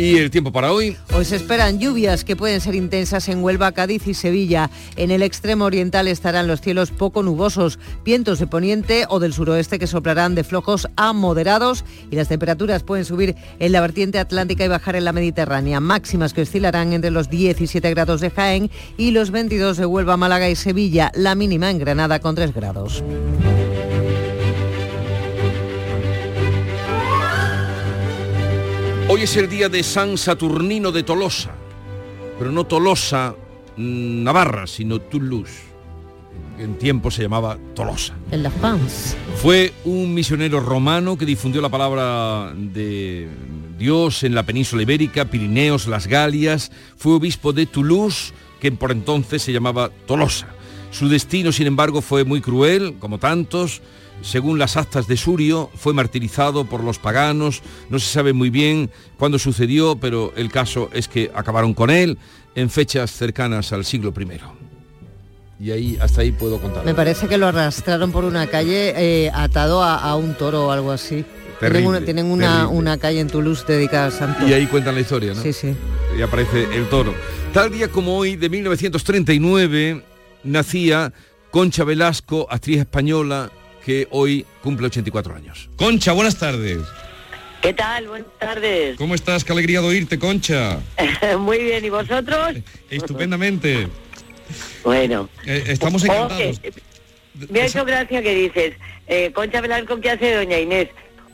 [0.02, 0.98] ¿Y el tiempo para hoy?
[1.14, 4.72] Hoy se esperan lluvias que pueden ser intensas en Huelva, Cádiz y Sevilla.
[4.96, 9.78] En el extremo oriental estarán los cielos poco nubosos, vientos de poniente o del suroeste
[9.78, 14.66] que soplarán de flojos a moderados y las temperaturas pueden subir en la vertiente atlántica
[14.66, 15.80] y bajar en la Mediterránea.
[15.80, 20.50] Máximas que oscilarán entre los 17 grados de Jaén y los 22 de Huelva, Málaga
[20.50, 21.12] y Sevilla.
[21.14, 23.04] La mínima en Granada con 3 grados.
[29.14, 31.52] Hoy es el día de San Saturnino de Tolosa,
[32.40, 33.36] pero no Tolosa,
[33.76, 35.64] mm, Navarra, sino Toulouse.
[36.56, 38.14] que En tiempo se llamaba Tolosa.
[38.32, 39.18] En las Pans.
[39.36, 43.28] Fue un misionero romano que difundió la palabra de
[43.78, 46.72] Dios en la península ibérica, Pirineos, las Galias.
[46.96, 50.48] Fue obispo de Toulouse, que por entonces se llamaba Tolosa.
[50.92, 53.82] Su destino, sin embargo, fue muy cruel, como tantos.
[54.22, 57.62] Según las actas de Surio, fue martirizado por los paganos.
[57.90, 62.18] No se sabe muy bien cuándo sucedió, pero el caso es que acabaron con él
[62.56, 64.28] en fechas cercanas al siglo I.
[65.64, 66.84] Y ahí, hasta ahí puedo contar.
[66.86, 70.72] Me parece que lo arrastraron por una calle eh, atado a, a un toro o
[70.72, 71.24] algo así.
[71.60, 74.48] Terrible, tienen una, tienen una, una calle en Toulouse dedicada a Santo.
[74.48, 75.42] Y ahí cuentan la historia, ¿no?
[75.42, 75.76] Sí, sí.
[76.18, 77.14] Y aparece el toro.
[77.54, 80.04] Tal día como hoy, de 1939,
[80.44, 81.14] nacía
[81.52, 83.52] Concha Velasco, actriz española,
[83.86, 85.70] que hoy cumple 84 años.
[85.76, 86.80] Concha, buenas tardes.
[87.62, 88.08] ¿Qué tal?
[88.08, 88.98] Buenas tardes.
[88.98, 89.44] ¿Cómo estás?
[89.44, 90.80] Qué alegría de oírte, Concha.
[91.40, 92.56] Muy bien, ¿y vosotros?
[92.90, 93.88] Estupendamente.
[94.84, 95.30] Bueno.
[95.46, 96.60] Eh, estamos encantados.
[96.60, 96.74] Oye,
[97.50, 98.74] me ha hecho gracia que dices,
[99.08, 100.90] eh, Concha Velasco, ¿qué hace doña Inés?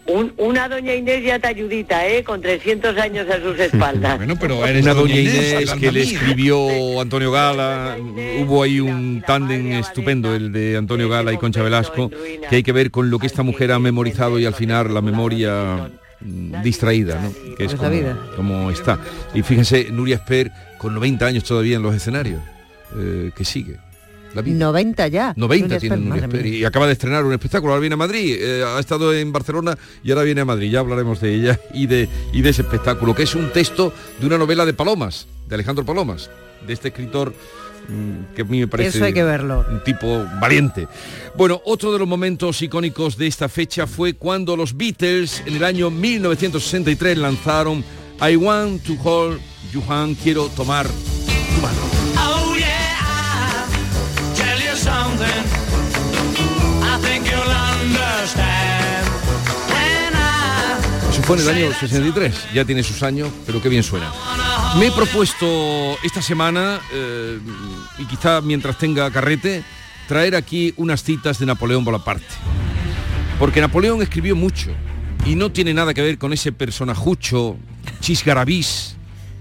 [0.08, 2.24] Un- una doña Inés ya te ayudita, ¿eh?
[2.24, 4.18] Con 300 años a sus espaldas.
[4.18, 7.98] Bueno, pero eres una doña Inés, que le escribió Antonio Gala.
[8.42, 12.10] Hubo ahí un tándem estupendo, el de Antonio Gala y Concha Velasco,
[12.50, 15.02] que hay que ver con lo que esta mujer ha memorizado y al final la
[15.02, 15.90] memoria
[16.22, 17.56] mm, distraída, ¿no?
[17.58, 18.18] Que es la como, vida.
[18.36, 19.00] como está.
[19.34, 22.42] Y fíjense, Nuria Esper con 90 años todavía en los escenarios,
[22.98, 23.78] eh, que sigue.
[24.34, 24.58] La vida.
[24.58, 25.34] 90 ya.
[25.36, 26.48] 90 Nuria tiene mía.
[26.48, 29.78] y acaba de estrenar un espectáculo, ahora viene a Madrid, eh, ha estado en Barcelona
[30.04, 33.16] y ahora viene a Madrid, ya hablaremos de ella y de, y de ese espectáculo,
[33.16, 36.30] que es un texto de una novela de Palomas, de Alejandro Palomas,
[36.66, 37.34] de este escritor
[37.88, 39.66] mm, que a mí me parece Eso hay que verlo.
[39.70, 40.88] un tipo valiente.
[41.36, 45.64] Bueno, otro de los momentos icónicos de esta fecha fue cuando los Beatles en el
[45.64, 47.84] año 1963 lanzaron
[48.20, 49.40] I Want to Hold
[49.72, 50.88] You Hand, quiero tomar
[54.98, 55.44] something.
[56.82, 59.06] I think you'll understand
[59.74, 63.84] when I Eso fue en el año 63, ya tiene sus años, pero qué bien
[63.84, 64.12] suena.
[64.80, 67.40] Me he propuesto esta semana, eh,
[68.00, 69.64] y quizá mientras tenga carrete,
[70.08, 72.34] traer aquí unas citas de Napoleón Bonaparte.
[73.40, 74.72] Porque Napoleón escribió mucho
[75.26, 77.58] y no tiene nada que ver con ese personajucho
[78.00, 78.97] chisgarabís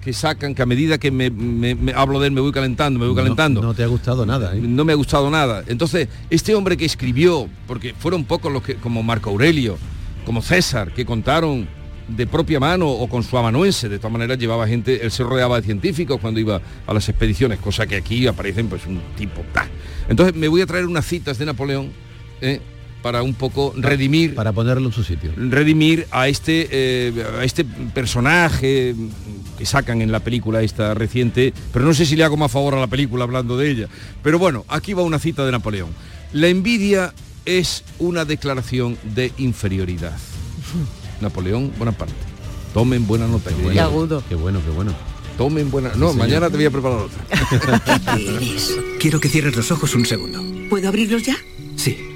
[0.06, 2.98] que sacan, que a medida que me, me- me hablo de él me voy calentando,
[3.00, 3.60] me voy calentando.
[3.60, 4.60] No, te ha gustado nada, ¿eh?
[4.62, 5.64] No me ha gustado nada.
[5.66, 9.76] Entonces, este hombre que escribió, porque fueron pocos los que, como Marco Aurelio,
[10.24, 11.66] como César, que contaron
[12.06, 15.56] de propia mano o con su amanuense, de todas maneras llevaba gente, él se rodeaba
[15.60, 19.42] de científicos cuando iba a las expediciones, cosa que aquí aparecen pues un tipo.
[20.08, 21.90] Entonces me voy a traer unas citas de Napoleón
[22.40, 22.60] ¿eh?
[23.06, 25.30] Para un poco redimir Para ponerlo en su sitio.
[25.36, 28.96] redimir a este eh, a este personaje
[29.56, 32.74] que sacan en la película esta reciente, pero no sé si le hago más favor
[32.74, 33.88] a la película hablando de ella.
[34.24, 35.90] Pero bueno, aquí va una cita de Napoleón.
[36.32, 40.18] La envidia es una declaración de inferioridad.
[41.20, 42.12] Napoleón Bonaparte.
[42.74, 43.50] Tomen buena nota.
[43.50, 43.84] Qué diga.
[43.84, 44.20] agudo.
[44.28, 44.92] Qué bueno, qué bueno.
[45.38, 45.92] Tomen buena.
[45.94, 47.18] No, mañana te voy a preparar otra.
[48.98, 50.42] Quiero que cierres los ojos un segundo.
[50.68, 51.36] ¿Puedo abrirlos ya?
[51.76, 52.15] Sí,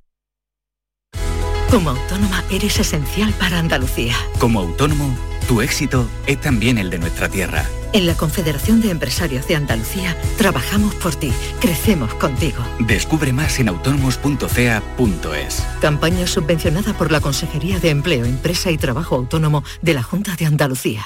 [1.71, 4.13] Como autónoma eres esencial para Andalucía.
[4.39, 5.15] Como autónomo,
[5.47, 7.63] tu éxito es también el de nuestra tierra.
[7.93, 12.61] En la Confederación de Empresarios de Andalucía trabajamos por ti, crecemos contigo.
[12.79, 15.63] Descubre más en autónomos.fea.es.
[15.79, 20.47] Campaña subvencionada por la Consejería de Empleo, Empresa y Trabajo Autónomo de la Junta de
[20.47, 21.05] Andalucía.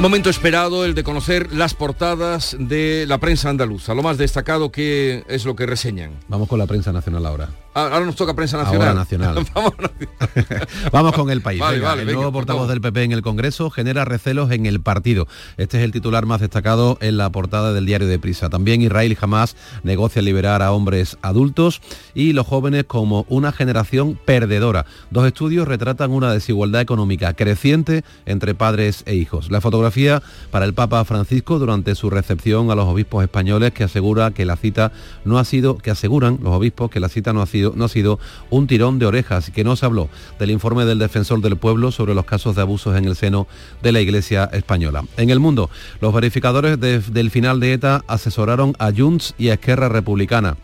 [0.00, 3.94] Momento esperado el de conocer las portadas de la prensa andaluza.
[3.94, 6.12] Lo más destacado que es lo que reseñan.
[6.28, 7.48] Vamos con la prensa nacional ahora.
[7.78, 8.88] Ah, Ahora nos toca prensa nacional.
[8.88, 9.34] Ahora nacional.
[10.92, 11.12] Vamos.
[11.12, 11.60] Con el país.
[11.60, 14.50] Vale, Venga, vale, el venga, nuevo por portavoz del PP en el Congreso genera recelos
[14.50, 15.28] en el partido.
[15.58, 18.48] Este es el titular más destacado en la portada del diario de Prisa.
[18.48, 21.82] También Israel jamás negocia liberar a hombres adultos
[22.14, 24.86] y los jóvenes como una generación perdedora.
[25.10, 29.50] Dos estudios retratan una desigualdad económica creciente entre padres e hijos.
[29.50, 34.30] La fotografía para el Papa Francisco durante su recepción a los obispos españoles que asegura
[34.30, 34.92] que la cita
[35.26, 37.88] no ha sido, que aseguran los obispos que la cita no ha sido, no ha
[37.88, 38.18] sido
[38.50, 40.08] un tirón de orejas que no se habló
[40.38, 43.46] del informe del defensor del pueblo sobre los casos de abusos en el seno
[43.82, 45.04] de la Iglesia española.
[45.16, 49.54] En el mundo, los verificadores de- del final de ETA asesoraron a Junts y a
[49.54, 50.56] Esquerra Republicana.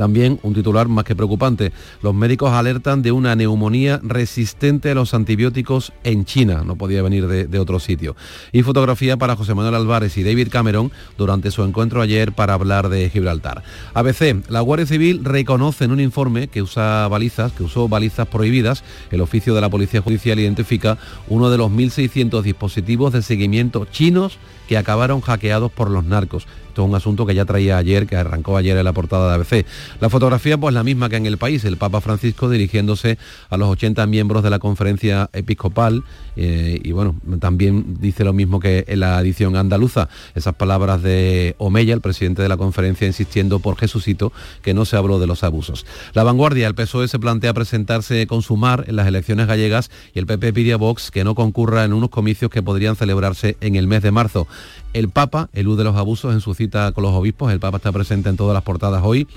[0.00, 1.72] También un titular más que preocupante.
[2.00, 6.62] Los médicos alertan de una neumonía resistente a los antibióticos en China.
[6.64, 8.16] No podía venir de, otro sitio.
[8.50, 12.88] Y fotografía para José Manuel Álvarez y David Cameron durante su encuentro ayer para hablar
[12.88, 13.62] de Gibraltar.
[13.92, 18.84] ABC, la Guardia Civil reconoce en un informe que usa balizas, que usó balizas prohibidas.
[19.10, 20.96] El oficio de la Policía Judicial identifica
[21.28, 26.46] uno de los 1.600 dispositivos de seguimiento chinos que acabaron hackeados por los narcos.
[26.70, 29.34] Esto es un asunto que ya traía ayer, que arrancó ayer en la portada de
[29.34, 29.66] ABC.
[30.00, 33.18] La fotografía, pues la misma que en el país, el Papa Francisco dirigiéndose
[33.48, 36.04] a los 80 miembros de la conferencia episcopal
[36.36, 40.08] eh, y bueno, también dice lo mismo que en la edición andaluza.
[40.36, 44.96] Esas palabras de Omeya, el presidente de la conferencia, insistiendo por Jesucito que no se
[44.96, 45.86] habló de los abusos.
[46.12, 50.26] La vanguardia, el PSOE se plantea presentarse con Sumar en las elecciones gallegas y el
[50.26, 53.88] PP pide a Vox que no concurra en unos comicios que podrían celebrarse en el
[53.88, 54.46] mes de marzo.
[54.92, 58.28] El Papa elude los abusos en su cita con los obispos, el Papa está presente
[58.28, 59.28] en todas las portadas hoy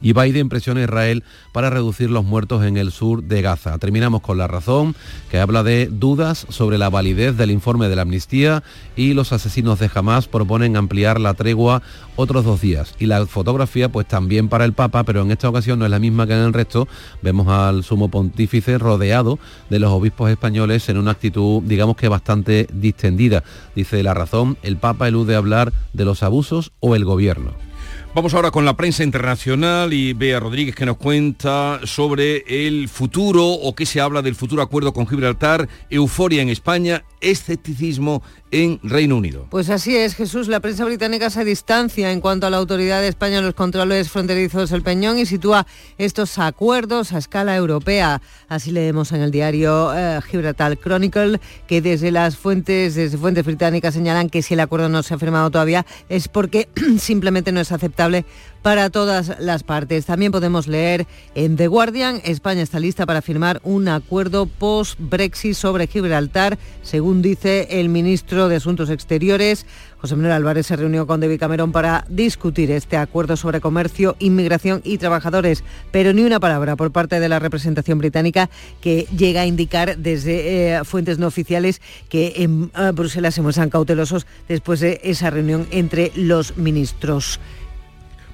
[0.00, 3.78] y Biden presiona a Israel para reducir los muertos en el sur de Gaza.
[3.78, 4.94] Terminamos con la razón
[5.30, 8.62] que habla de dudas sobre la validez del informe de la amnistía
[8.96, 11.82] y los asesinos de Hamas proponen ampliar la tregua
[12.16, 12.94] otros dos días.
[12.98, 15.98] Y la fotografía pues también para el Papa, pero en esta ocasión no es la
[15.98, 16.88] misma que en el resto.
[17.22, 19.38] Vemos al sumo pontífice rodeado
[19.68, 23.42] de los obispos españoles en una actitud digamos que bastante distendida.
[23.74, 27.69] Dice la razón, el Papa elude hablar de los abusos o el gobierno.
[28.12, 33.46] Vamos ahora con la prensa internacional y Bea Rodríguez que nos cuenta sobre el futuro
[33.46, 38.20] o que se habla del futuro acuerdo con Gibraltar, euforia en España, escepticismo
[38.50, 39.46] en Reino Unido.
[39.50, 40.48] Pues así es, Jesús.
[40.48, 44.10] La prensa británica se distancia en cuanto a la autoridad de España en los controles
[44.10, 45.66] fronterizos del Peñón y sitúa
[45.98, 48.20] estos acuerdos a escala europea.
[48.48, 53.94] Así leemos en el diario eh, Gibraltar Chronicle que desde las fuentes, desde fuentes británicas
[53.94, 57.72] señalan que si el acuerdo no se ha firmado todavía es porque simplemente no es
[57.72, 58.24] aceptable
[58.62, 60.06] para todas las partes.
[60.06, 65.86] También podemos leer en The Guardian, España está lista para firmar un acuerdo post-Brexit sobre
[65.86, 69.66] Gibraltar, según dice el ministro de Asuntos Exteriores.
[70.00, 74.80] José Manuel Álvarez se reunió con David Cameron para discutir este acuerdo sobre comercio, inmigración
[74.84, 79.46] y trabajadores, pero ni una palabra por parte de la representación británica que llega a
[79.46, 85.00] indicar desde eh, fuentes no oficiales que en eh, Bruselas se muestran cautelosos después de
[85.04, 87.40] esa reunión entre los ministros.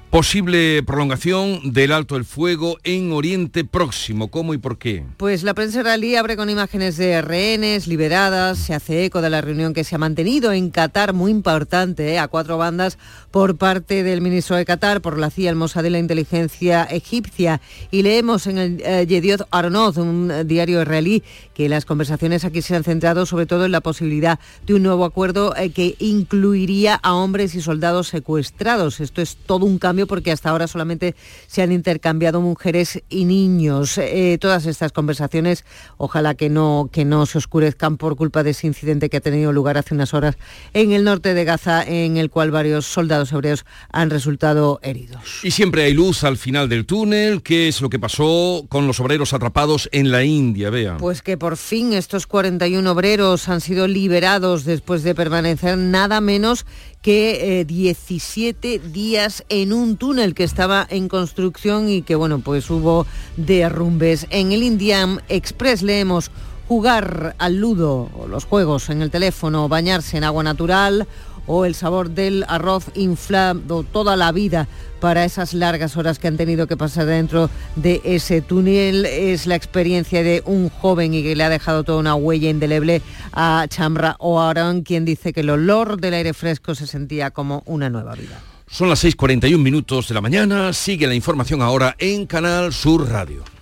[0.09, 4.29] Posible prolongación del alto el fuego en Oriente Próximo.
[4.29, 5.03] ¿Cómo y por qué?
[5.17, 9.41] Pues la prensa israelí abre con imágenes de rehenes liberadas, se hace eco de la
[9.41, 12.19] reunión que se ha mantenido en Qatar, muy importante, ¿eh?
[12.19, 12.97] a cuatro bandas
[13.31, 17.59] por parte del ministro de Qatar, por la CIA, el Mossad de la inteligencia egipcia.
[17.91, 21.21] Y leemos en el eh, Yediot Aronoth, un eh, diario israelí,
[21.53, 25.03] que las conversaciones aquí se han centrado sobre todo en la posibilidad de un nuevo
[25.03, 29.01] acuerdo eh, que incluiría a hombres y soldados secuestrados.
[29.01, 31.15] Esto es todo un cambio porque hasta ahora solamente
[31.47, 33.97] se han intercambiado mujeres y niños.
[33.97, 35.65] Eh, todas estas conversaciones,
[35.97, 39.51] ojalá que no, que no se oscurezcan por culpa de ese incidente que ha tenido
[39.53, 40.37] lugar hace unas horas
[40.73, 45.39] en el norte de Gaza, en el cual varios soldados hebreos han resultado heridos.
[45.43, 47.41] Y siempre hay luz al final del túnel.
[47.41, 50.69] ¿Qué es lo que pasó con los obreros atrapados en la India?
[50.69, 50.97] Vean.
[50.97, 56.65] Pues que por fin estos 41 obreros han sido liberados después de permanecer nada menos
[57.01, 62.69] que eh, 17 días en un túnel que estaba en construcción y que bueno, pues
[62.69, 63.05] hubo
[63.37, 64.27] derrumbes.
[64.29, 66.31] En el Indian Express leemos
[66.67, 71.07] jugar al ludo los juegos en el teléfono, bañarse en agua natural
[71.47, 74.67] o el sabor del arroz inflado toda la vida
[74.99, 79.05] para esas largas horas que han tenido que pasar dentro de ese túnel.
[79.05, 83.01] Es la experiencia de un joven y que le ha dejado toda una huella indeleble
[83.31, 87.89] a Chamra Oaran, quien dice que el olor del aire fresco se sentía como una
[87.89, 88.41] nueva vida.
[88.69, 90.73] Son las 6.41 minutos de la mañana.
[90.73, 93.56] Sigue la información ahora en Canal Sur Radio.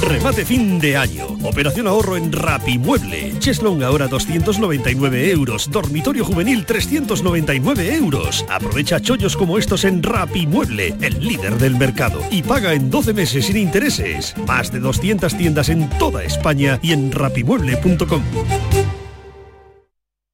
[0.00, 1.26] Remate fin de año.
[1.42, 3.34] Operación ahorro en Rapimueble.
[3.38, 5.70] Cheslong ahora 299 euros.
[5.70, 8.44] Dormitorio juvenil 399 euros.
[8.48, 12.20] Aprovecha chollos como estos en Rapimueble, el líder del mercado.
[12.30, 14.34] Y paga en 12 meses sin intereses.
[14.46, 18.22] Más de 200 tiendas en toda España y en rapimueble.com.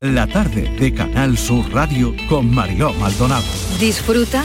[0.01, 3.45] La tarde de Canal Sur Radio con Mariló Maldonado.
[3.79, 4.45] Disfruta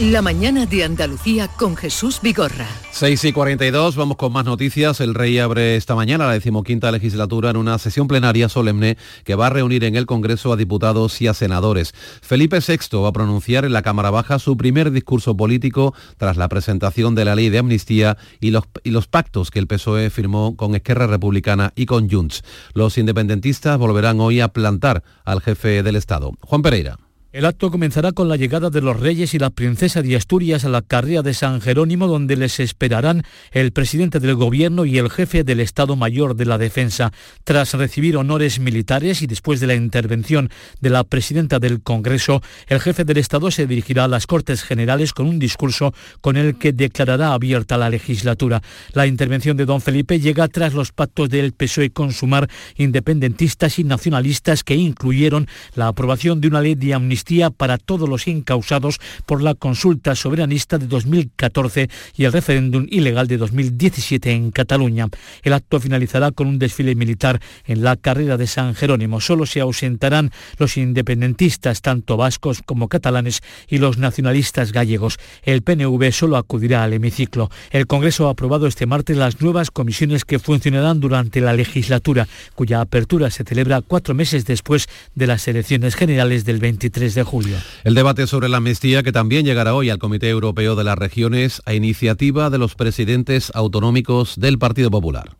[0.00, 2.66] La mañana de Andalucía con Jesús Vigorra.
[2.90, 5.00] 6 y 42, vamos con más noticias.
[5.00, 9.46] El rey abre esta mañana la decimoquinta legislatura en una sesión plenaria solemne que va
[9.46, 11.94] a reunir en el Congreso a diputados y a senadores.
[12.22, 16.48] Felipe VI va a pronunciar en la Cámara Baja su primer discurso político tras la
[16.48, 20.56] presentación de la ley de amnistía y los, y los pactos que el PSOE firmó
[20.56, 22.42] con Esquerra Republicana y con Junts.
[22.72, 26.32] Los independentistas volverán hoy a plantar al jefe del Estado.
[26.40, 26.98] Juan Pereira.
[27.34, 30.68] El acto comenzará con la llegada de los reyes y la princesa de Asturias a
[30.68, 35.42] la carrera de San Jerónimo, donde les esperarán el presidente del gobierno y el jefe
[35.42, 37.12] del Estado Mayor de la Defensa.
[37.42, 40.48] Tras recibir honores militares y después de la intervención
[40.80, 45.12] de la presidenta del Congreso, el jefe del Estado se dirigirá a las Cortes Generales
[45.12, 48.62] con un discurso con el que declarará abierta la legislatura.
[48.92, 53.82] La intervención de don Felipe llega tras los pactos del PSOE con Sumar, independentistas y
[53.82, 57.23] nacionalistas que incluyeron la aprobación de una ley de amnistía
[57.56, 63.38] para todos los incausados por la consulta soberanista de 2014 y el referéndum ilegal de
[63.38, 65.08] 2017 en Cataluña.
[65.42, 69.20] El acto finalizará con un desfile militar en la carrera de San Jerónimo.
[69.20, 75.18] Solo se ausentarán los independentistas, tanto vascos como catalanes, y los nacionalistas gallegos.
[75.44, 77.50] El PNV solo acudirá al hemiciclo.
[77.70, 82.82] El Congreso ha aprobado este martes las nuevas comisiones que funcionarán durante la legislatura, cuya
[82.82, 87.56] apertura se celebra cuatro meses después de las elecciones generales del 23 de julio.
[87.84, 91.62] El debate sobre la amnistía que también llegará hoy al Comité Europeo de las Regiones
[91.64, 95.36] a iniciativa de los presidentes autonómicos del Partido Popular.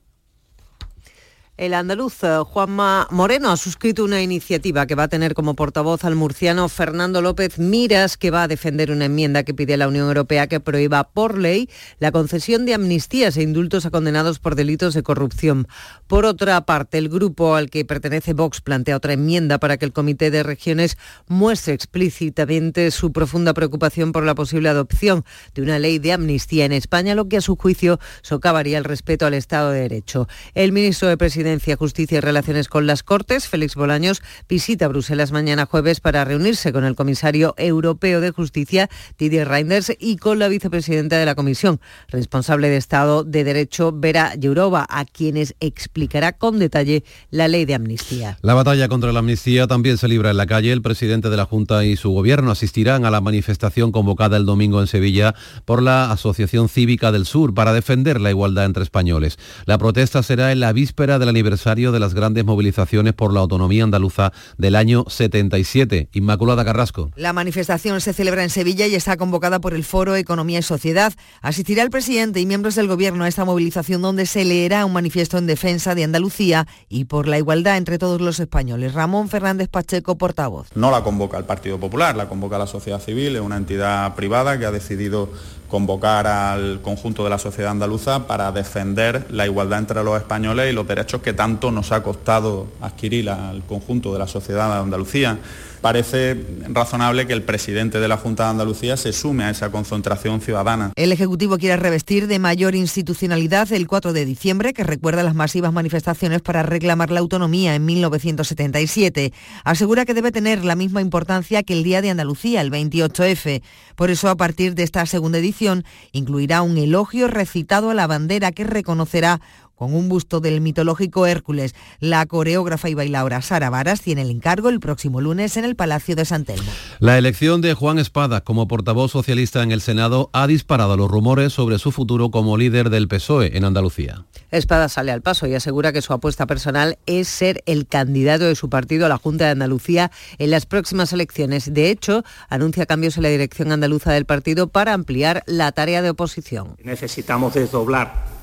[1.57, 6.05] El andaluz eh, Juanma Moreno ha suscrito una iniciativa que va a tener como portavoz
[6.05, 9.86] al murciano Fernando López Miras, que va a defender una enmienda que pide a la
[9.86, 14.57] Unión Europea que prohíba por ley la concesión de amnistías e indultos a condenados por
[14.57, 15.68] delitos de corrupción.
[16.09, 19.92] Por otra parte, el grupo al que pertenece Vox plantea otra enmienda para que el
[19.92, 20.98] Comité de Regiones
[21.28, 25.24] muestre explícitamente su profunda preocupación por la posible adopción
[25.55, 29.24] de una ley de amnistía en España, lo que a su juicio socavaría el respeto
[29.24, 30.26] al Estado de Derecho.
[30.55, 31.43] El ministro de Presidencia
[31.76, 36.84] Justicia y Relaciones con las Cortes, Félix Bolaños, visita Bruselas mañana jueves para reunirse con
[36.84, 38.88] el comisario europeo de Justicia,
[39.18, 44.32] Didier Reinders, y con la vicepresidenta de la Comisión, responsable de Estado de Derecho, Vera
[44.40, 48.38] Jourova, a quienes explicará con detalle la ley de amnistía.
[48.42, 50.72] La batalla contra la amnistía también se libra en la calle.
[50.72, 54.80] El presidente de la Junta y su gobierno asistirán a la manifestación convocada el domingo
[54.80, 55.34] en Sevilla
[55.64, 59.38] por la Asociación Cívica del Sur para defender la igualdad entre españoles.
[59.66, 63.41] La protesta será en la víspera de la aniversario de las grandes movilizaciones por la
[63.41, 66.09] autonomía andaluza del año 77.
[66.12, 67.11] Inmaculada Carrasco.
[67.16, 71.12] La manifestación se celebra en Sevilla y está convocada por el Foro Economía y Sociedad.
[71.43, 75.39] Asistirá el presidente y miembros del Gobierno a esta movilización donde se leerá un manifiesto
[75.39, 78.95] en defensa de Andalucía y por la igualdad entre todos los españoles.
[78.95, 80.68] Ramón Fernández Pacheco, portavoz.
[80.76, 84.57] No la convoca el Partido Popular, la convoca la sociedad civil, es una entidad privada
[84.59, 85.30] que ha decidido
[85.68, 90.72] convocar al conjunto de la sociedad andaluza para defender la igualdad entre los españoles y
[90.72, 95.39] los derechos que tanto nos ha costado adquirir al conjunto de la sociedad de Andalucía
[95.85, 100.41] parece razonable que el presidente de la Junta de Andalucía se sume a esa concentración
[100.41, 100.93] ciudadana.
[100.97, 105.75] El Ejecutivo quiere revestir de mayor institucionalidad el 4 de diciembre, que recuerda las masivas
[105.75, 109.35] manifestaciones para reclamar la autonomía en 1977.
[109.62, 113.61] Asegura que debe tener la misma importancia que el Día de Andalucía, el 28F.
[113.95, 118.53] Por eso, a partir de esta segunda edición, incluirá un elogio recitado a la bandera
[118.53, 119.43] que reconocerá
[119.75, 121.75] con un busto del mitológico Hércules.
[122.01, 126.16] La coreógrafa y bailaora Sara Varas tiene el encargo el próximo lunes en el Palacio
[126.16, 126.70] de San Telmo.
[127.01, 131.53] La elección de Juan Espada como portavoz socialista en el Senado ha disparado los rumores
[131.53, 134.25] sobre su futuro como líder del PSOE en Andalucía.
[134.51, 138.55] Espada sale al paso y asegura que su apuesta personal es ser el candidato de
[138.55, 141.75] su partido a la Junta de Andalucía en las próximas elecciones.
[141.75, 146.11] De hecho, anuncia cambios en la dirección andaluza del partido para ampliar la tarea de
[146.11, 146.77] oposición.
[146.83, 148.34] Necesitamos desdoblar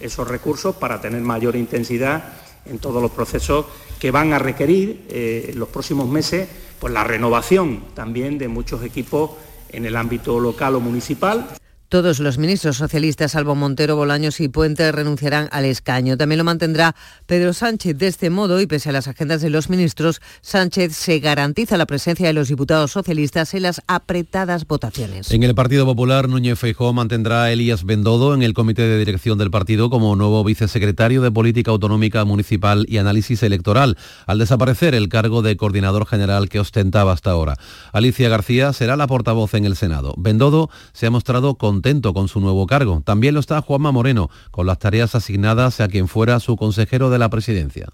[0.00, 2.24] esos recursos para tener mayor intensidad
[2.66, 3.66] en todos los procesos
[3.98, 8.82] que van a requerir eh, en los próximos meses pues, la renovación también de muchos
[8.82, 9.32] equipos
[9.70, 11.48] en el ámbito local o municipal.
[11.88, 16.18] Todos los ministros socialistas, salvo Montero, Bolaños y Puente, renunciarán al escaño.
[16.18, 17.96] También lo mantendrá Pedro Sánchez.
[17.96, 21.86] De este modo, y pese a las agendas de los ministros, Sánchez se garantiza la
[21.86, 25.30] presencia de los diputados socialistas en las apretadas votaciones.
[25.30, 29.38] En el Partido Popular, Núñez Feijóo mantendrá a Elías Bendodo en el comité de dirección
[29.38, 35.08] del partido como nuevo vicesecretario de Política Autonómica Municipal y Análisis Electoral, al desaparecer el
[35.08, 37.56] cargo de coordinador general que ostentaba hasta ahora.
[37.94, 40.14] Alicia García será la portavoz en el Senado.
[40.18, 43.02] Bendodo se ha mostrado con contento con su nuevo cargo.
[43.04, 47.20] También lo está Juanma Moreno, con las tareas asignadas a quien fuera su consejero de
[47.20, 47.86] la presidencia.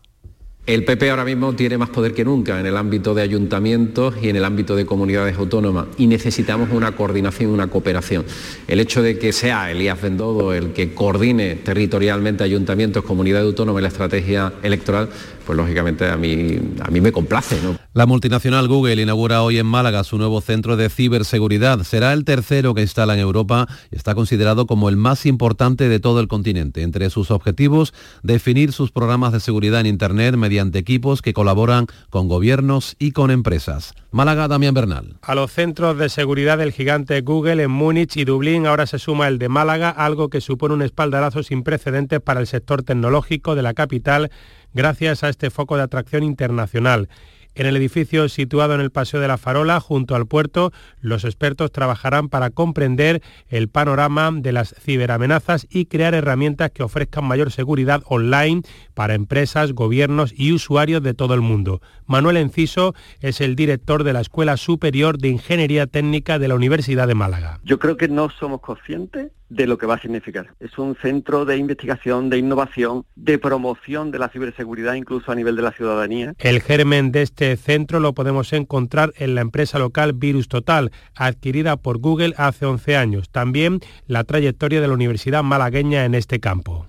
[0.66, 4.30] El PP ahora mismo tiene más poder que nunca en el ámbito de ayuntamientos y
[4.30, 8.24] en el ámbito de comunidades autónomas y necesitamos una coordinación, una cooperación.
[8.66, 13.82] El hecho de que sea Elías Bendodo el que coordine territorialmente ayuntamientos, comunidades autónomas y
[13.82, 15.10] la estrategia electoral,
[15.44, 17.60] pues lógicamente a mí, a mí me complace.
[17.62, 17.76] ¿no?
[17.92, 21.82] La multinacional Google inaugura hoy en Málaga su nuevo centro de ciberseguridad.
[21.82, 26.00] Será el tercero que instala en Europa y está considerado como el más importante de
[26.00, 26.82] todo el continente.
[26.82, 27.92] Entre sus objetivos,
[28.22, 33.30] definir sus programas de seguridad en Internet mediante equipos que colaboran con gobiernos y con
[33.30, 33.94] empresas.
[34.10, 35.16] Málaga, Damián Bernal.
[35.22, 39.28] A los centros de seguridad del gigante Google en Múnich y Dublín ahora se suma
[39.28, 43.62] el de Málaga, algo que supone un espaldarazo sin precedentes para el sector tecnológico de
[43.62, 44.30] la capital
[44.74, 47.08] gracias a este foco de atracción internacional.
[47.56, 51.70] En el edificio situado en el Paseo de la Farola, junto al puerto, los expertos
[51.70, 58.02] trabajarán para comprender el panorama de las ciberamenazas y crear herramientas que ofrezcan mayor seguridad
[58.06, 58.62] online
[58.94, 61.80] para empresas, gobiernos y usuarios de todo el mundo.
[62.06, 67.06] Manuel Enciso es el director de la Escuela Superior de Ingeniería Técnica de la Universidad
[67.06, 67.60] de Málaga.
[67.62, 70.54] Yo creo que no somos conscientes de lo que va a significar.
[70.58, 75.54] Es un centro de investigación, de innovación, de promoción de la ciberseguridad incluso a nivel
[75.56, 76.34] de la ciudadanía.
[76.38, 81.76] El germen de este centro lo podemos encontrar en la empresa local Virus Total, adquirida
[81.76, 83.30] por Google hace 11 años.
[83.30, 86.86] También la trayectoria de la Universidad malagueña en este campo.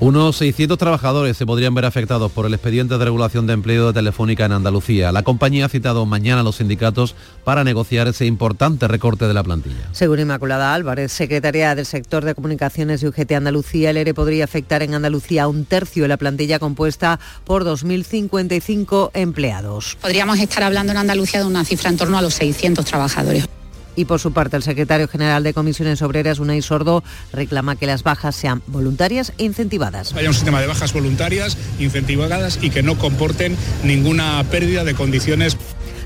[0.00, 3.92] Unos 600 trabajadores se podrían ver afectados por el expediente de regulación de empleo de
[3.92, 5.12] Telefónica en Andalucía.
[5.12, 7.14] La compañía ha citado mañana a los sindicatos
[7.44, 9.88] para negociar ese importante recorte de la plantilla.
[9.92, 14.82] Según Inmaculada Álvarez, secretaria del sector de comunicaciones y UGT Andalucía, el ERE podría afectar
[14.82, 19.96] en Andalucía a un tercio de la plantilla compuesta por 2.055 empleados.
[20.02, 23.48] Podríamos estar hablando en Andalucía de una cifra en torno a los 600 trabajadores.
[23.96, 28.02] Y por su parte, el secretario general de Comisiones Obreras, Unai Sordo, reclama que las
[28.02, 30.14] bajas sean voluntarias e incentivadas.
[30.14, 35.56] Haya un sistema de bajas voluntarias, incentivadas y que no comporten ninguna pérdida de condiciones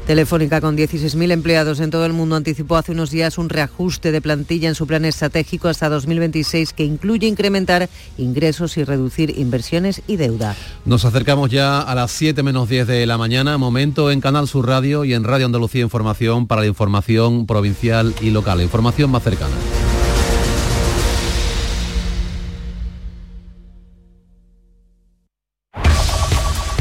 [0.08, 4.22] Telefónica, con 16.000 empleados en todo el mundo, anticipó hace unos días un reajuste de
[4.22, 10.16] plantilla en su plan estratégico hasta 2026 que incluye incrementar ingresos y reducir inversiones y
[10.16, 10.56] deuda.
[10.86, 14.66] Nos acercamos ya a las 7 menos 10 de la mañana, momento en Canal Sur
[14.66, 19.56] Radio y en Radio Andalucía Información para la información provincial y local, información más cercana.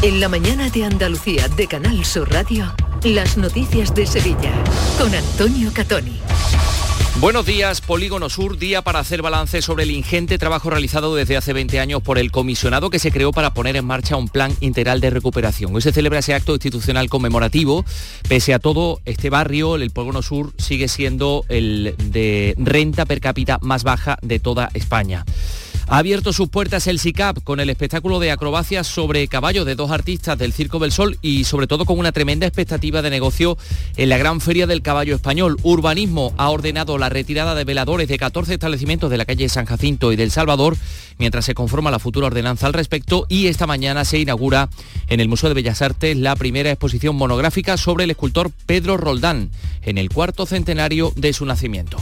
[0.04, 2.72] En la mañana de Andalucía de Canal Sur Radio,
[3.04, 4.54] las noticias de Sevilla
[5.00, 6.20] con Antonio Catoni.
[7.20, 11.52] Buenos días, Polígono Sur, día para hacer balance sobre el ingente trabajo realizado desde hace
[11.52, 15.02] 20 años por el comisionado que se creó para poner en marcha un plan integral
[15.02, 15.76] de recuperación.
[15.76, 17.84] Hoy se celebra ese acto institucional conmemorativo.
[18.30, 23.58] Pese a todo, este barrio, el Polígono Sur, sigue siendo el de renta per cápita
[23.64, 25.26] más baja de toda España.
[25.90, 29.90] Ha abierto sus puertas el SICAP con el espectáculo de acrobacias sobre caballo de dos
[29.90, 33.58] artistas del Circo del Sol y sobre todo con una tremenda expectativa de negocio
[33.96, 35.56] en la Gran Feria del Caballo Español.
[35.64, 40.12] Urbanismo ha ordenado la retirada de veladores de 14 establecimientos de la calle San Jacinto
[40.12, 40.76] y del Salvador
[41.20, 44.68] mientras se conforma la futura ordenanza al respecto y esta mañana se inaugura
[45.08, 49.52] en el Museo de Bellas Artes la primera exposición monográfica sobre el escultor Pedro Roldán
[49.84, 51.98] en el cuarto centenario de su nacimiento.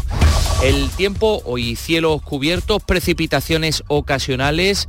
[0.65, 4.87] El tiempo, hoy cielos cubiertos, precipitaciones ocasionales.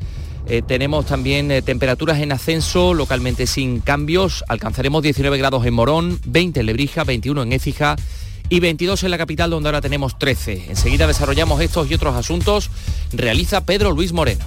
[0.49, 4.43] Eh, tenemos también eh, temperaturas en ascenso, localmente sin cambios.
[4.49, 7.97] Alcanzaremos 19 grados en Morón, 20 en Lebrija, 21 en Écija
[8.49, 10.67] y 22 en la capital donde ahora tenemos 13.
[10.71, 12.71] Enseguida desarrollamos estos y otros asuntos.
[13.13, 14.45] Realiza Pedro Luis Moreno.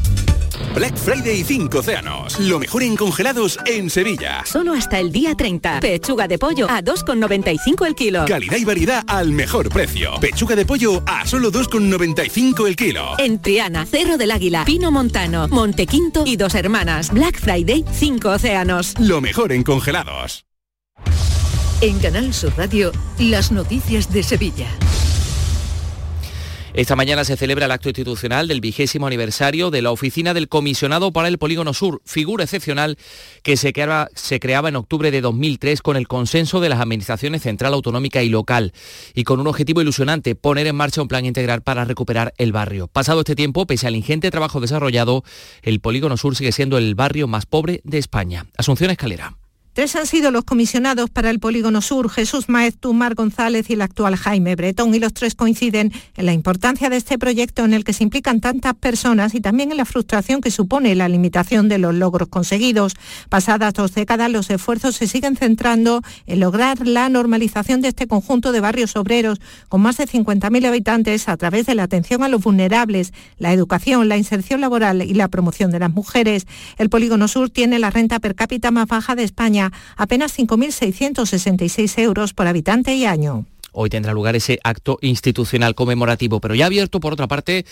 [0.75, 2.39] Black Friday 5 Océanos.
[2.39, 4.43] Lo mejor en congelados en Sevilla.
[4.45, 5.79] Solo hasta el día 30.
[5.79, 8.25] Pechuga de pollo a 2,95 el kilo.
[8.25, 10.11] Calidad y variedad al mejor precio.
[10.19, 13.17] Pechuga de pollo a solo 2,95 el kilo.
[13.17, 17.11] En Triana, Cerro del Águila, Pino Montano, Montequinto y Dos Hermanas.
[17.11, 18.93] Black Friday 5 Océanos.
[18.99, 20.45] Lo mejor en congelados.
[21.81, 24.67] En Canal Sur Radio, las noticias de Sevilla.
[26.73, 31.13] Esta mañana se celebra el acto institucional del vigésimo aniversario de la Oficina del Comisionado
[31.13, 32.97] para el Polígono Sur, figura excepcional
[33.43, 34.09] que se creaba,
[34.67, 38.73] en octubre de 2003 con el consenso de las administraciones central, autonómica y local
[39.15, 42.87] y con un objetivo ilusionante, poner en marcha un plan integral para recuperar el barrio.
[42.87, 45.23] Pasado este tiempo, pese al ingente trabajo desarrollado,
[45.61, 48.47] el Polígono Sur sigue siendo el barrio más pobre de España.
[48.57, 49.38] Asunción Escalera.
[49.79, 53.81] Tres han sido los comisionados para el Polígono Sur, Jesús Maez, Tumar González y el
[53.81, 57.85] actual Jaime Bretón, y los tres coinciden en la importancia de este proyecto en el
[57.85, 61.77] que se implican tantas personas y también en la frustración que supone la limitación de
[61.77, 62.97] los logros conseguidos.
[63.29, 68.51] Pasadas dos décadas, los esfuerzos se siguen centrando en lograr la normalización de este conjunto
[68.51, 72.43] de barrios obreros con más de 50.000 habitantes a través de la atención a los
[72.43, 76.47] vulnerables, la educación, la inserción laboral y la promoción de las mujeres.
[76.77, 82.33] El Polígono Sur tiene la renta per cápita más baja de España apenas 5.666 euros
[82.33, 83.45] por habitante y año.
[83.71, 86.39] Hoy tendrá lugar ese acto institucional conmemorativo.
[86.39, 87.65] Pero ya abierto, por otra parte,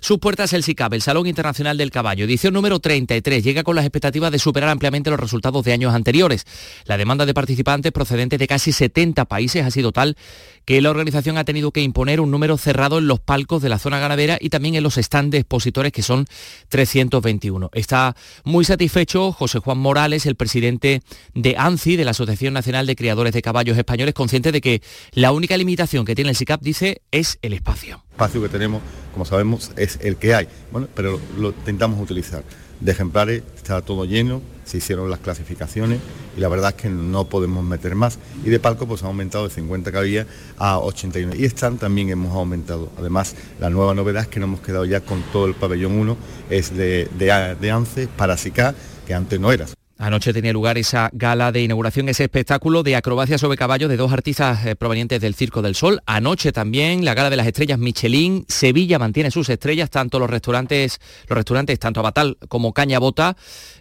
[0.00, 3.84] sus puertas el SICAB, el Salón Internacional del Caballo, edición número 33, llega con las
[3.84, 6.46] expectativas de superar ampliamente los resultados de años anteriores.
[6.86, 10.16] La demanda de participantes procedentes de casi 70 países ha sido tal
[10.64, 13.78] que la organización ha tenido que imponer un número cerrado en los palcos de la
[13.78, 16.26] zona ganadera y también en los stands de expositores, que son
[16.68, 17.70] 321.
[17.74, 21.02] Está muy satisfecho José Juan Morales, el presidente
[21.34, 24.82] de ANCI, de la Asociación Nacional de Criadores de Caballos Españoles, consciente de que
[25.12, 28.02] la única limitación que tiene el SICAP, dice, es el espacio.
[28.08, 28.82] El espacio que tenemos,
[29.12, 32.44] como sabemos, es el que hay, bueno, pero lo intentamos utilizar
[32.80, 36.00] de ejemplares, está todo lleno, se hicieron las clasificaciones
[36.36, 38.18] y la verdad es que no podemos meter más.
[38.44, 40.26] Y de palco pues ha aumentado de 50 que
[40.58, 41.34] a 81.
[41.36, 42.90] Y están también hemos aumentado.
[42.98, 46.16] Además, la nueva novedad es que nos hemos quedado ya con todo el pabellón 1,
[46.50, 48.74] es de, de, de ANCE para SICA,
[49.06, 49.66] que antes no era.
[50.04, 54.12] Anoche tenía lugar esa gala de inauguración, ese espectáculo de acrobacia sobre caballos de dos
[54.12, 56.02] artistas eh, provenientes del Circo del Sol.
[56.04, 58.44] Anoche también la gala de las estrellas Michelin.
[58.46, 63.34] Sevilla mantiene sus estrellas, tanto los restaurantes, los restaurantes tanto Abatal como Caña Bota,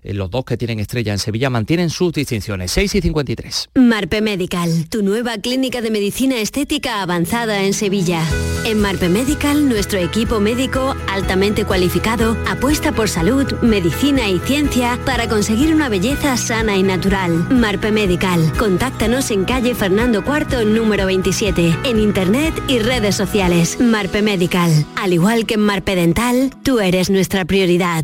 [0.03, 2.71] los dos que tienen estrella en Sevilla, mantienen sus distinciones.
[2.71, 3.69] 6 y 53.
[3.73, 8.23] Marpe Medical, tu nueva clínica de medicina estética avanzada en Sevilla.
[8.65, 15.27] En Marpe Medical, nuestro equipo médico altamente cualificado apuesta por salud, medicina y ciencia para
[15.27, 17.47] conseguir una belleza belleza sana y natural.
[17.49, 18.51] Marpe Medical.
[18.57, 23.79] Contáctanos en calle Fernando IV, número 27, en internet y redes sociales.
[23.79, 24.69] Marpe Medical.
[24.97, 28.03] Al igual que en Marpe Dental, tú eres nuestra prioridad.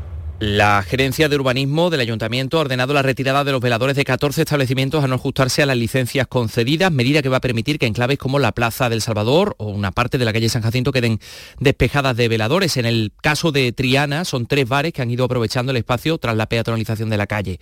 [0.41, 4.41] La gerencia de urbanismo del ayuntamiento ha ordenado la retirada de los veladores de 14
[4.41, 8.17] establecimientos a no ajustarse a las licencias concedidas, medida que va a permitir que enclaves
[8.17, 11.19] como la Plaza del Salvador o una parte de la calle San Jacinto queden
[11.59, 12.77] despejadas de veladores.
[12.77, 16.35] En el caso de Triana son tres bares que han ido aprovechando el espacio tras
[16.35, 17.59] la peatonalización de la calle.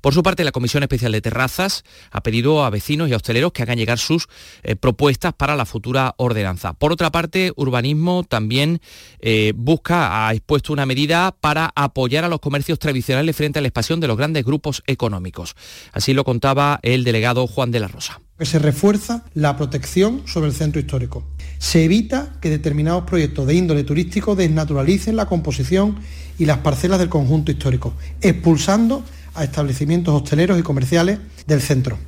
[0.00, 3.62] Por su parte, la Comisión Especial de Terrazas ha pedido a vecinos y hosteleros que
[3.62, 4.26] hagan llegar sus
[4.62, 6.72] eh, propuestas para la futura ordenanza.
[6.72, 8.80] Por otra parte, urbanismo también
[9.20, 13.68] eh, busca, ha expuesto una medida para apoyar a los comercios tradicionales frente a la
[13.68, 15.56] expansión de los grandes grupos económicos.
[15.92, 18.20] Así lo contaba el delegado Juan de la Rosa.
[18.40, 21.24] se refuerza la protección sobre el centro histórico.
[21.58, 25.96] Se evita que determinados proyectos de índole turístico desnaturalicen la composición
[26.38, 29.04] y las parcelas del conjunto histórico, expulsando
[29.34, 31.98] a establecimientos hosteleros y comerciales del centro.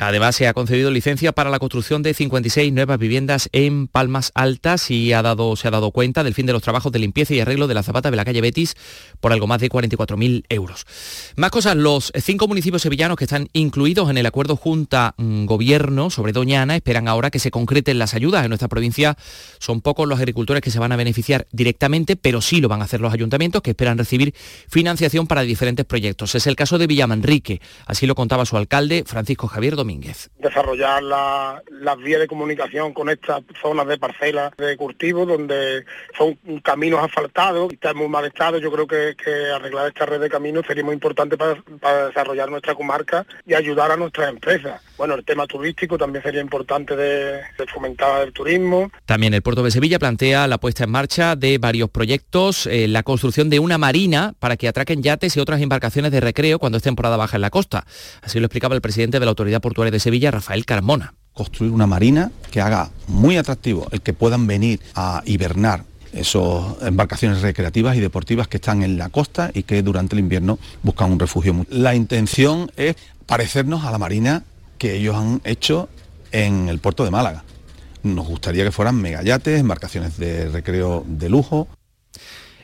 [0.00, 4.92] Además, se ha concedido licencia para la construcción de 56 nuevas viviendas en Palmas Altas
[4.92, 7.40] y ha dado, se ha dado cuenta del fin de los trabajos de limpieza y
[7.40, 8.76] arreglo de la zapata de la calle Betis
[9.18, 10.86] por algo más de 44.000 euros.
[11.34, 16.76] Más cosas, los cinco municipios sevillanos que están incluidos en el acuerdo Junta-Gobierno sobre Doñana
[16.76, 18.44] esperan ahora que se concreten las ayudas.
[18.44, 19.16] En nuestra provincia
[19.58, 22.84] son pocos los agricultores que se van a beneficiar directamente, pero sí lo van a
[22.84, 24.32] hacer los ayuntamientos que esperan recibir
[24.68, 26.36] financiación para diferentes proyectos.
[26.36, 29.87] Es el caso de Villamanrique, así lo contaba su alcalde Francisco Javier Domínguez.
[30.38, 35.84] Desarrollar las vías de comunicación con estas zonas de parcelas de cultivo donde
[36.16, 38.58] son caminos asfaltados y están muy mal estado.
[38.58, 39.14] Yo creo que,
[39.54, 41.62] arreglar esta red de caminos sería muy importante para,
[42.06, 44.82] desarrollar nuestra comarca y ayudar a nuestras empresas.
[44.98, 47.40] Bueno, el tema turístico también sería importante de,
[47.72, 48.90] fomentar el turismo.
[49.06, 53.04] También el puerto de Sevilla plantea la puesta en marcha de varios proyectos, eh, la
[53.04, 56.82] construcción de una marina para que atraquen yates y otras embarcaciones de recreo cuando es
[56.82, 57.86] temporada baja en la costa.
[58.22, 61.14] Así lo explicaba el presidente de la Autoridad Portuaria de Sevilla, Rafael Carmona.
[61.32, 67.42] Construir una marina que haga muy atractivo el que puedan venir a hibernar esas embarcaciones
[67.42, 71.20] recreativas y deportivas que están en la costa y que durante el invierno buscan un
[71.20, 71.66] refugio.
[71.70, 72.96] La intención es
[73.26, 74.42] parecernos a la marina
[74.78, 75.88] que ellos han hecho
[76.32, 77.44] en el puerto de Málaga.
[78.02, 81.68] Nos gustaría que fueran megayates, embarcaciones de recreo de lujo.